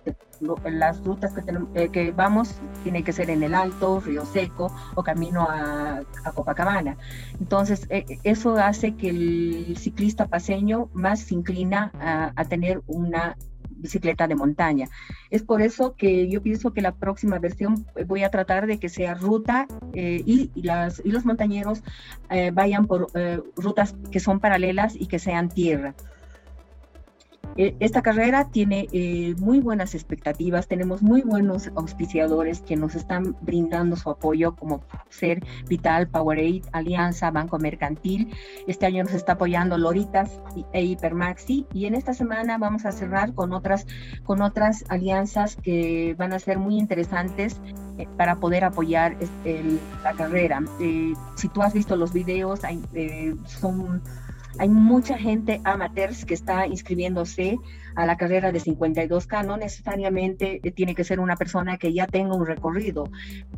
las 0.65 1.03
rutas 1.03 1.33
que, 1.33 1.41
eh, 1.75 1.89
que 1.89 2.11
vamos 2.11 2.55
tiene 2.83 3.03
que 3.03 3.13
ser 3.13 3.29
en 3.29 3.43
el 3.43 3.55
Alto, 3.55 4.01
Río 4.01 4.25
Seco 4.25 4.75
o 4.95 5.03
camino 5.03 5.43
a, 5.43 6.01
a 6.25 6.31
Copacabana. 6.33 6.97
Entonces, 7.39 7.87
eso 8.23 8.55
hace 8.55 8.95
que 8.95 9.09
el 9.09 9.77
ciclista 9.77 10.27
paseño 10.27 10.89
más 10.93 11.21
se 11.21 11.35
inclina 11.35 11.76
a, 11.77 12.45
tener 12.45 12.81
una 12.87 13.35
bicicleta 13.69 14.27
de 14.27 14.35
montaña. 14.35 14.87
Es 15.29 15.43
por 15.43 15.61
eso 15.61 15.95
que 15.95 16.29
yo 16.29 16.41
pienso 16.41 16.73
que 16.73 16.81
la 16.81 16.93
próxima 16.93 17.37
versión 17.39 17.85
eh, 17.95 18.05
voy 18.05 18.23
a 18.23 18.31
tratar 18.31 18.65
de 18.65 18.79
que 18.79 18.89
sea 18.89 19.13
ruta 19.13 19.67
eh, 19.93 20.21
y, 20.25 20.51
los 21.05 21.25
montañeros 21.25 21.83
eh, 22.29 22.51
vayan 22.51 22.87
por 22.87 23.11
rutas 23.55 23.95
que 24.11 24.19
son 24.19 24.39
paralelas 24.39 24.95
y 24.95 25.07
que 25.07 25.19
sean 25.19 25.49
tierra. 25.49 25.93
Eh, 27.57 27.75
esta 27.79 28.03
carrera 28.03 28.49
tiene 28.51 28.87
eh, 28.91 29.33
muy 29.39 29.59
buenas 29.59 29.95
expectativas, 29.95 30.67
tenemos 30.67 31.01
muy 31.01 31.21
buenos 31.21 31.71
auspiciadores 31.75 32.61
que 32.61 32.75
nos 32.75 32.93
están 32.93 33.35
brindando 33.41 33.95
su 33.95 34.11
apoyo, 34.11 34.55
como 34.55 34.83
ser 35.09 35.43
Vital, 35.67 36.07
Powerade, 36.07 36.61
Alianza, 36.71 37.31
Banco 37.31 37.57
Mercantil. 37.57 38.31
Este 38.67 38.85
año 38.85 39.03
nos 39.03 39.13
está 39.13 39.33
apoyando 39.33 39.77
Loritas 39.79 40.39
e 40.71 40.83
Hipermaxi 40.83 41.65
y 41.73 41.87
en 41.87 41.95
esta 41.95 42.13
semana 42.13 42.59
vamos 42.59 42.85
a 42.85 42.91
cerrar 42.91 43.33
con 43.33 43.51
otras, 43.53 43.87
con 44.23 44.43
otras 44.43 44.85
alianzas 44.89 45.55
que 45.55 46.15
van 46.15 46.33
a 46.33 46.39
ser 46.39 46.59
muy 46.59 46.77
interesantes 46.77 47.59
eh, 47.97 48.07
para 48.17 48.35
poder 48.35 48.65
apoyar 48.65 49.17
la 50.03 50.13
carrera. 50.13 50.61
si 51.35 51.47
tú 51.49 51.63
has 51.63 51.73
visto 51.73 51.95
los 51.95 52.13
videos, 52.13 52.61
son 53.45 54.01
Hay 54.59 54.69
mucha 54.69 55.17
gente 55.17 55.61
amateurs 55.63 56.25
que 56.25 56.33
está 56.33 56.67
inscribiéndose 56.67 57.57
a 57.95 58.05
la 58.05 58.15
carrera 58.15 58.51
de 58.51 58.59
52K, 58.59 59.45
no 59.45 59.57
necesariamente 59.57 60.59
eh, 60.63 60.71
tiene 60.71 60.93
que 60.93 61.03
ser 61.03 61.19
una 61.19 61.35
persona 61.35 61.77
que 61.77 61.93
ya 61.93 62.05
tenga 62.05 62.35
un 62.35 62.45
recorrido. 62.45 63.09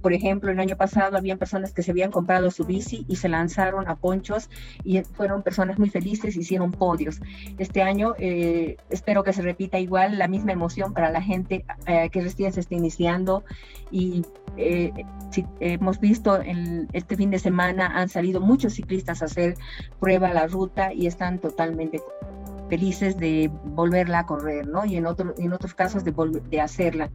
Por 0.02 0.14
ejemplo, 0.14 0.50
el 0.50 0.60
año 0.60 0.78
pasado 0.78 1.18
habían 1.18 1.38
personas 1.38 1.74
que 1.74 1.84
se 1.84 1.92
habían 1.92 2.10
comprado 2.10 2.50
su 2.50 2.64
bici 2.64 3.06
y 3.10 3.18
se 3.18 3.28
lanzaron 3.28 3.90
a 3.90 3.98
ponchos 3.98 4.50
y 4.84 5.02
fueron 5.02 5.44
personas 5.44 5.78
muy 5.78 5.90
felices, 5.90 6.38
hicieron 6.38 6.72
podios. 6.72 7.20
Este 7.58 7.82
año 7.82 8.14
eh, 8.18 8.78
espero 8.90 9.24
que 9.24 9.34
se 9.34 9.42
repita 9.42 9.78
igual 9.78 10.18
la 10.18 10.30
misma 10.30 10.54
emoción 10.54 10.94
para 10.94 11.12
la 11.12 11.22
gente 11.22 11.66
eh, 11.86 12.10
que 12.10 12.22
recién 12.22 12.54
se 12.54 12.62
está 12.62 12.76
iniciando 12.76 13.44
y 13.92 14.24
hemos 15.60 16.00
visto 16.00 16.40
este 16.94 17.16
fin 17.16 17.32
de 17.32 17.40
semana 17.40 17.88
han 17.88 18.10
salido 18.10 18.42
muchos 18.42 18.74
ciclistas 18.74 19.22
a 19.22 19.26
hacer 19.26 19.56
prueba 20.00 20.34
la 20.34 20.48
ruta 20.48 20.94
y 20.94 21.08
están 21.08 21.40
totalmente 21.40 22.02
felices 22.70 23.18
de 23.18 23.50
volverla 23.64 24.20
a 24.20 24.26
correr, 24.26 24.68
¿no? 24.68 24.86
Y 24.86 24.96
en, 24.96 25.06
en 25.38 25.54
otros 25.54 25.74
casos 25.74 26.04
de, 26.04 26.14
de 26.50 26.62
hacerla. 26.62 27.10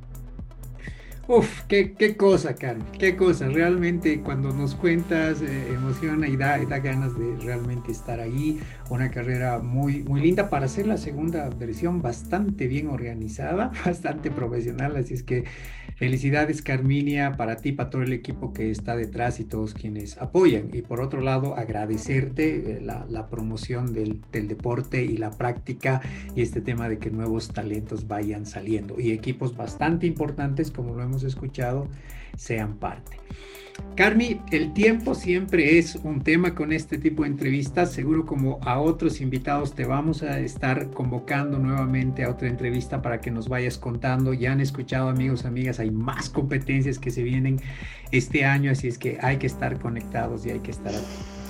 Uf, 1.27 1.63
qué, 1.69 1.95
qué, 1.95 2.19
cosa, 2.19 2.55
Carmen, 2.55 2.87
qué 2.99 3.17
cosa. 3.17 3.49
Realmente 3.49 4.21
cuando 4.21 4.53
nos 4.53 4.75
cuentas 4.75 5.41
eh, 5.41 5.69
emociona 5.73 6.29
y 6.29 6.37
da, 6.37 6.59
da, 6.67 6.81
ganas 6.81 7.19
de 7.19 7.37
realmente 7.43 7.93
estar 7.93 8.21
ahí. 8.21 8.61
Una 8.91 9.11
carrera 9.11 9.59
muy, 9.61 10.03
muy 10.03 10.21
linda 10.21 10.51
para 10.51 10.67
hacer 10.67 10.87
la 10.87 10.99
segunda 10.99 11.49
versión, 11.49 12.03
bastante 12.03 12.67
bien 12.67 12.89
organizada, 12.89 13.73
bastante 13.87 14.31
profesional. 14.31 14.97
Así 14.97 15.15
es 15.15 15.23
que 15.23 15.45
felicidades, 15.97 16.61
Carminia, 16.61 17.33
para 17.39 17.57
ti, 17.57 17.73
para 17.73 17.89
todo 17.89 18.03
el 18.03 18.13
equipo 18.13 18.53
que 18.53 18.71
está 18.71 18.95
detrás 18.95 19.41
y 19.41 19.45
todos 19.45 19.73
quienes 19.73 20.19
apoyan. 20.19 20.69
Y 20.75 20.83
por 20.83 21.01
otro 21.01 21.23
lado, 21.23 21.57
agradecerte 21.57 22.77
eh, 22.77 22.81
la, 22.83 23.07
la, 23.09 23.29
promoción 23.29 23.95
del, 23.95 24.21
del 24.31 24.47
deporte 24.47 25.03
y 25.03 25.17
la 25.17 25.31
práctica 25.31 26.03
y 26.37 26.43
este 26.43 26.61
tema 26.61 26.91
de 26.91 26.99
que 26.99 27.11
nuevos 27.11 27.49
talentos 27.49 28.07
vayan 28.09 28.45
saliendo. 28.45 29.01
Y 29.01 29.13
equipos 29.13 29.57
bastante 29.57 30.07
importantes, 30.07 30.71
como 30.71 30.95
lo 30.95 31.03
hemos 31.03 31.14
escuchado 31.23 31.89
sean 32.37 32.77
parte. 32.79 33.19
Carmi, 33.97 34.41
el 34.51 34.73
tiempo 34.73 35.15
siempre 35.15 35.79
es 35.79 35.97
un 35.97 36.23
tema 36.23 36.55
con 36.55 36.73
este 36.73 36.99
tipo 36.99 37.23
de 37.23 37.29
entrevistas. 37.29 37.93
Seguro 37.93 38.27
como 38.27 38.59
a 38.63 38.81
otros 38.81 39.21
invitados 39.21 39.75
te 39.75 39.85
vamos 39.85 40.23
a 40.23 40.41
estar 40.41 40.91
convocando 40.91 41.59
nuevamente 41.59 42.25
a 42.25 42.31
otra 42.31 42.49
entrevista 42.49 43.03
para 43.03 43.21
que 43.21 43.31
nos 43.31 43.49
vayas 43.49 43.79
contando. 43.79 44.33
Ya 44.33 44.53
han 44.53 44.61
escuchado 44.61 45.09
amigos, 45.09 45.45
amigas, 45.45 45.79
hay 45.79 45.91
más 45.91 46.29
competencias 46.29 46.99
que 46.99 47.11
se 47.11 47.23
vienen 47.23 47.61
este 48.11 48.45
año, 48.45 48.73
así 48.73 48.89
es 48.89 48.99
que 48.99 49.19
hay 49.21 49.39
que 49.39 49.47
estar 49.47 49.79
conectados 49.79 50.45
y 50.45 50.51
hay 50.51 50.61
que 50.61 50.73
estar 50.73 50.93
atentos. 50.93 51.45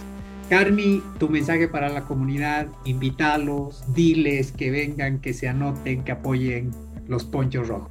Carmi, 0.50 1.02
tu 1.18 1.30
mensaje 1.30 1.68
para 1.68 1.88
la 1.88 2.04
comunidad, 2.04 2.68
invítalos, 2.84 3.82
diles 3.94 4.52
que 4.52 4.70
vengan, 4.70 5.18
que 5.20 5.32
se 5.32 5.48
anoten, 5.48 6.04
que 6.04 6.12
apoyen 6.12 6.70
los 7.06 7.24
ponchos 7.24 7.68
rojos. 7.68 7.90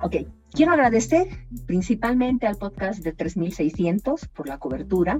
Ok, 0.00 0.16
Quiero 0.54 0.70
agradecer 0.70 1.26
principalmente 1.66 2.46
al 2.46 2.54
podcast 2.54 3.02
de 3.02 3.12
3600 3.12 4.28
por 4.28 4.46
la 4.46 4.58
cobertura. 4.58 5.18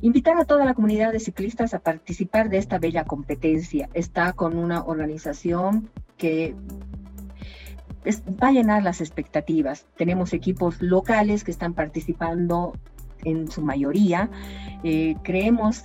Invitar 0.00 0.38
a 0.38 0.44
toda 0.44 0.64
la 0.64 0.74
comunidad 0.74 1.10
de 1.10 1.18
ciclistas 1.18 1.74
a 1.74 1.80
participar 1.80 2.50
de 2.50 2.58
esta 2.58 2.78
bella 2.78 3.04
competencia. 3.04 3.88
Está 3.94 4.32
con 4.32 4.56
una 4.56 4.84
organización 4.84 5.90
que 6.16 6.54
va 8.40 8.48
a 8.48 8.52
llenar 8.52 8.84
las 8.84 9.00
expectativas. 9.00 9.86
Tenemos 9.96 10.32
equipos 10.32 10.80
locales 10.80 11.42
que 11.42 11.50
están 11.50 11.74
participando 11.74 12.74
en 13.24 13.50
su 13.50 13.62
mayoría. 13.62 14.30
Eh, 14.82 15.16
creemos 15.22 15.84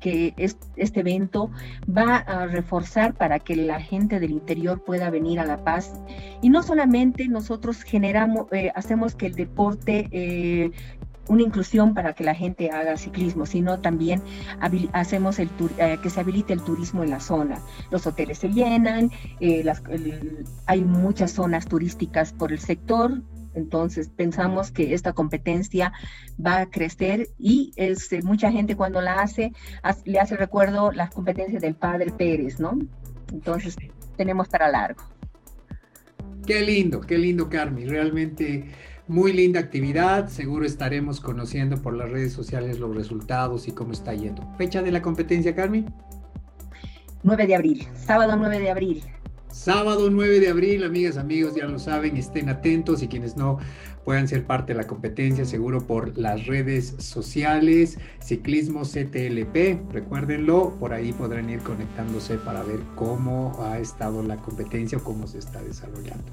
que 0.00 0.34
este 0.76 1.00
evento 1.00 1.50
va 1.88 2.16
a 2.16 2.46
reforzar 2.46 3.14
para 3.14 3.38
que 3.38 3.56
la 3.56 3.80
gente 3.80 4.20
del 4.20 4.32
interior 4.32 4.84
pueda 4.84 5.08
venir 5.08 5.40
a 5.40 5.46
La 5.46 5.64
Paz. 5.64 5.94
Y 6.42 6.50
no 6.50 6.62
solamente 6.62 7.26
nosotros 7.28 7.82
generamos, 7.82 8.52
eh, 8.52 8.70
hacemos 8.74 9.14
que 9.14 9.26
el 9.26 9.34
deporte 9.34 10.08
eh, 10.12 10.72
una 11.28 11.42
inclusión 11.42 11.94
para 11.94 12.12
que 12.12 12.24
la 12.24 12.34
gente 12.34 12.70
haga 12.70 12.96
ciclismo, 12.96 13.46
sino 13.46 13.80
también 13.80 14.20
hacemos 14.92 15.38
el 15.38 15.48
que 16.02 16.10
se 16.10 16.20
habilite 16.20 16.52
el 16.52 16.60
turismo 16.60 17.04
en 17.04 17.10
la 17.10 17.20
zona. 17.20 17.60
Los 17.90 18.06
hoteles 18.08 18.38
se 18.38 18.48
llenan, 18.48 19.10
hay 20.66 20.84
muchas 20.84 21.30
zonas 21.30 21.66
turísticas 21.66 22.32
por 22.32 22.52
el 22.52 22.58
sector, 22.58 23.22
entonces 23.54 24.08
pensamos 24.08 24.70
que 24.70 24.94
esta 24.94 25.12
competencia 25.12 25.92
va 26.44 26.60
a 26.60 26.70
crecer 26.70 27.28
y 27.38 27.72
es, 27.76 28.10
mucha 28.24 28.50
gente 28.50 28.76
cuando 28.76 29.00
la 29.00 29.20
hace, 29.20 29.52
le 30.04 30.18
hace 30.18 30.36
recuerdo 30.36 30.92
las 30.92 31.10
competencias 31.10 31.62
del 31.62 31.74
padre 31.74 32.12
Pérez, 32.12 32.60
¿no? 32.60 32.78
Entonces 33.32 33.76
tenemos 34.16 34.48
para 34.48 34.68
largo. 34.68 35.02
Qué 36.46 36.60
lindo, 36.60 37.00
qué 37.00 37.18
lindo, 37.18 37.48
Carmen. 37.48 37.88
Realmente 37.88 38.70
muy 39.06 39.32
linda 39.32 39.60
actividad. 39.60 40.28
Seguro 40.28 40.64
estaremos 40.64 41.20
conociendo 41.20 41.80
por 41.80 41.94
las 41.94 42.10
redes 42.10 42.32
sociales 42.32 42.78
los 42.80 42.94
resultados 42.94 43.68
y 43.68 43.72
cómo 43.72 43.92
está 43.92 44.14
yendo. 44.14 44.42
¿Fecha 44.58 44.82
de 44.82 44.90
la 44.90 45.02
competencia, 45.02 45.54
Carmen? 45.54 45.92
9 47.22 47.46
de 47.46 47.54
abril, 47.54 47.88
sábado 47.94 48.34
9 48.36 48.58
de 48.58 48.70
abril. 48.70 49.04
Sábado 49.52 50.08
9 50.08 50.40
de 50.40 50.48
abril, 50.48 50.82
amigas, 50.82 51.18
amigos, 51.18 51.54
ya 51.54 51.66
lo 51.66 51.78
saben, 51.78 52.16
estén 52.16 52.48
atentos 52.48 53.02
y 53.02 53.08
quienes 53.08 53.36
no 53.36 53.58
puedan 54.02 54.26
ser 54.26 54.46
parte 54.46 54.72
de 54.72 54.78
la 54.78 54.86
competencia, 54.86 55.44
seguro 55.44 55.86
por 55.86 56.16
las 56.16 56.46
redes 56.46 56.94
sociales, 56.98 57.98
Ciclismo 58.18 58.82
CTLP, 58.82 59.92
recuérdenlo, 59.92 60.74
por 60.80 60.94
ahí 60.94 61.12
podrán 61.12 61.50
ir 61.50 61.60
conectándose 61.60 62.38
para 62.38 62.62
ver 62.62 62.80
cómo 62.94 63.54
ha 63.62 63.78
estado 63.78 64.22
la 64.22 64.38
competencia 64.38 64.96
o 64.96 65.04
cómo 65.04 65.26
se 65.26 65.38
está 65.38 65.62
desarrollando. 65.62 66.32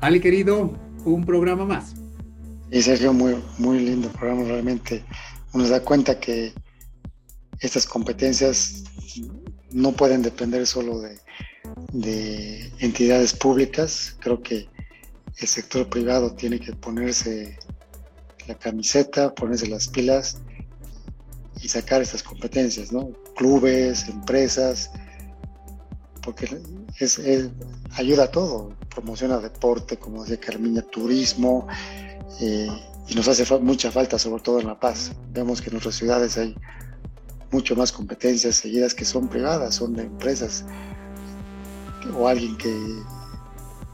Ale, 0.00 0.20
querido, 0.20 0.72
un 1.04 1.26
programa 1.26 1.64
más. 1.64 1.96
Y 2.70 2.80
Sergio, 2.80 3.12
muy, 3.12 3.42
muy 3.58 3.80
lindo 3.80 4.08
programa, 4.10 4.44
realmente 4.44 5.04
uno 5.52 5.64
se 5.64 5.70
da 5.72 5.80
cuenta 5.82 6.20
que 6.20 6.52
estas 7.58 7.86
competencias 7.86 8.84
no 9.72 9.90
pueden 9.92 10.22
depender 10.22 10.64
solo 10.66 11.00
de 11.00 11.21
de 11.92 12.72
entidades 12.78 13.32
públicas. 13.32 14.16
Creo 14.20 14.42
que 14.42 14.68
el 15.38 15.48
sector 15.48 15.88
privado 15.88 16.32
tiene 16.34 16.58
que 16.58 16.72
ponerse 16.72 17.58
la 18.46 18.54
camiseta, 18.54 19.34
ponerse 19.34 19.66
las 19.66 19.88
pilas 19.88 20.38
y 21.60 21.68
sacar 21.68 22.02
estas 22.02 22.22
competencias, 22.22 22.92
¿no? 22.92 23.10
Clubes, 23.36 24.08
empresas, 24.08 24.90
porque 26.22 26.60
es, 26.98 27.20
ayuda 27.92 28.24
a 28.24 28.30
todo, 28.30 28.74
promociona 28.88 29.38
deporte, 29.38 29.96
como 29.96 30.22
decía 30.22 30.40
Carmiña, 30.40 30.82
turismo, 30.82 31.66
eh, 32.40 32.68
y 33.08 33.14
nos 33.14 33.28
hace 33.28 33.44
mucha 33.58 33.90
falta, 33.90 34.18
sobre 34.18 34.42
todo 34.42 34.60
en 34.60 34.66
La 34.66 34.78
Paz. 34.78 35.12
Vemos 35.32 35.60
que 35.60 35.68
en 35.68 35.74
nuestras 35.74 35.96
ciudades 35.96 36.38
hay 36.38 36.56
mucho 37.50 37.76
más 37.76 37.92
competencias 37.92 38.56
seguidas 38.56 38.94
que 38.94 39.04
son 39.04 39.28
privadas, 39.28 39.74
son 39.74 39.94
de 39.94 40.04
empresas 40.04 40.64
o 42.14 42.28
alguien 42.28 42.56
que, 42.56 42.74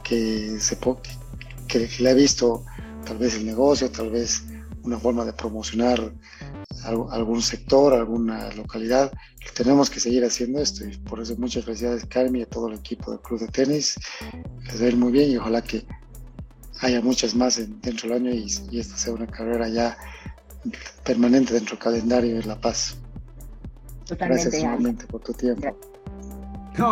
que, 0.04 0.58
se, 0.60 0.78
que, 1.66 1.88
le 1.98 2.10
ha 2.10 2.14
visto 2.14 2.64
tal 3.04 3.18
vez 3.18 3.34
el 3.34 3.46
negocio, 3.46 3.90
tal 3.90 4.10
vez 4.10 4.44
una 4.82 4.98
forma 4.98 5.24
de 5.24 5.32
promocionar 5.32 6.12
algún 6.84 7.42
sector, 7.42 7.92
alguna 7.92 8.50
localidad. 8.54 9.12
Tenemos 9.54 9.90
que 9.90 10.00
seguir 10.00 10.24
haciendo 10.24 10.60
esto 10.60 10.86
y 10.86 10.96
por 10.98 11.20
eso 11.20 11.34
muchas 11.36 11.64
felicidades 11.64 12.06
Carmen 12.06 12.36
y 12.36 12.42
a 12.42 12.46
todo 12.46 12.68
el 12.68 12.78
equipo 12.78 13.10
del 13.10 13.20
club 13.20 13.40
de 13.40 13.48
tenis. 13.48 13.96
Les 14.66 14.82
va 14.82 14.96
muy 14.96 15.12
bien 15.12 15.30
y 15.30 15.36
ojalá 15.36 15.62
que 15.62 15.84
haya 16.80 17.00
muchas 17.00 17.34
más 17.34 17.56
dentro 17.56 18.08
del 18.08 18.12
año 18.12 18.30
y, 18.30 18.46
y, 18.70 18.78
esta 18.78 18.96
sea 18.96 19.12
una 19.12 19.26
carrera 19.26 19.68
ya 19.68 19.98
permanente 21.04 21.52
dentro 21.52 21.76
del 21.76 21.84
calendario 21.84 22.36
de 22.36 22.44
La 22.44 22.60
Paz. 22.60 22.96
Totalmente, 24.06 24.44
Gracias 24.44 24.62
nuevamente 24.62 25.06
por 25.06 25.20
tu 25.20 25.32
tiempo 25.34 25.76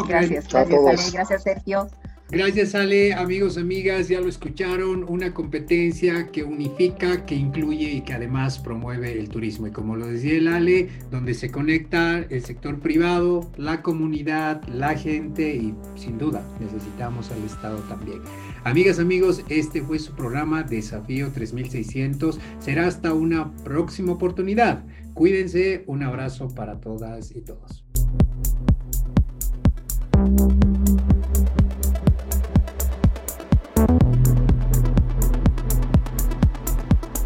gracias, 0.08 0.48
gracias, 0.48 1.12
gracias 1.12 1.42
Sergio. 1.42 1.88
Gracias 2.28 2.74
Ale, 2.74 3.14
amigos, 3.14 3.56
amigas, 3.56 4.08
ya 4.08 4.20
lo 4.20 4.28
escucharon, 4.28 5.04
una 5.08 5.32
competencia 5.32 6.26
que 6.32 6.42
unifica, 6.42 7.24
que 7.24 7.36
incluye 7.36 7.92
y 7.92 8.00
que 8.00 8.14
además 8.14 8.58
promueve 8.58 9.12
el 9.12 9.28
turismo. 9.28 9.68
Y 9.68 9.70
como 9.70 9.94
lo 9.94 10.08
decía 10.08 10.36
el 10.36 10.48
Ale, 10.48 10.88
donde 11.12 11.34
se 11.34 11.52
conecta 11.52 12.18
el 12.18 12.44
sector 12.44 12.80
privado, 12.80 13.48
la 13.56 13.80
comunidad, 13.80 14.60
la 14.66 14.96
gente 14.96 15.54
y 15.54 15.72
sin 15.94 16.18
duda 16.18 16.42
necesitamos 16.58 17.30
al 17.30 17.44
Estado 17.44 17.78
también. 17.88 18.18
Amigas, 18.64 18.98
amigos, 18.98 19.44
este 19.48 19.80
fue 19.80 20.00
su 20.00 20.12
programa 20.12 20.64
Desafío 20.64 21.30
3600. 21.30 22.40
Será 22.58 22.88
hasta 22.88 23.14
una 23.14 23.54
próxima 23.62 24.14
oportunidad. 24.14 24.82
Cuídense, 25.14 25.84
un 25.86 26.02
abrazo 26.02 26.48
para 26.48 26.80
todas 26.80 27.30
y 27.36 27.40
todos. 27.42 27.84
Thank 30.16 30.40
you. 30.40 30.55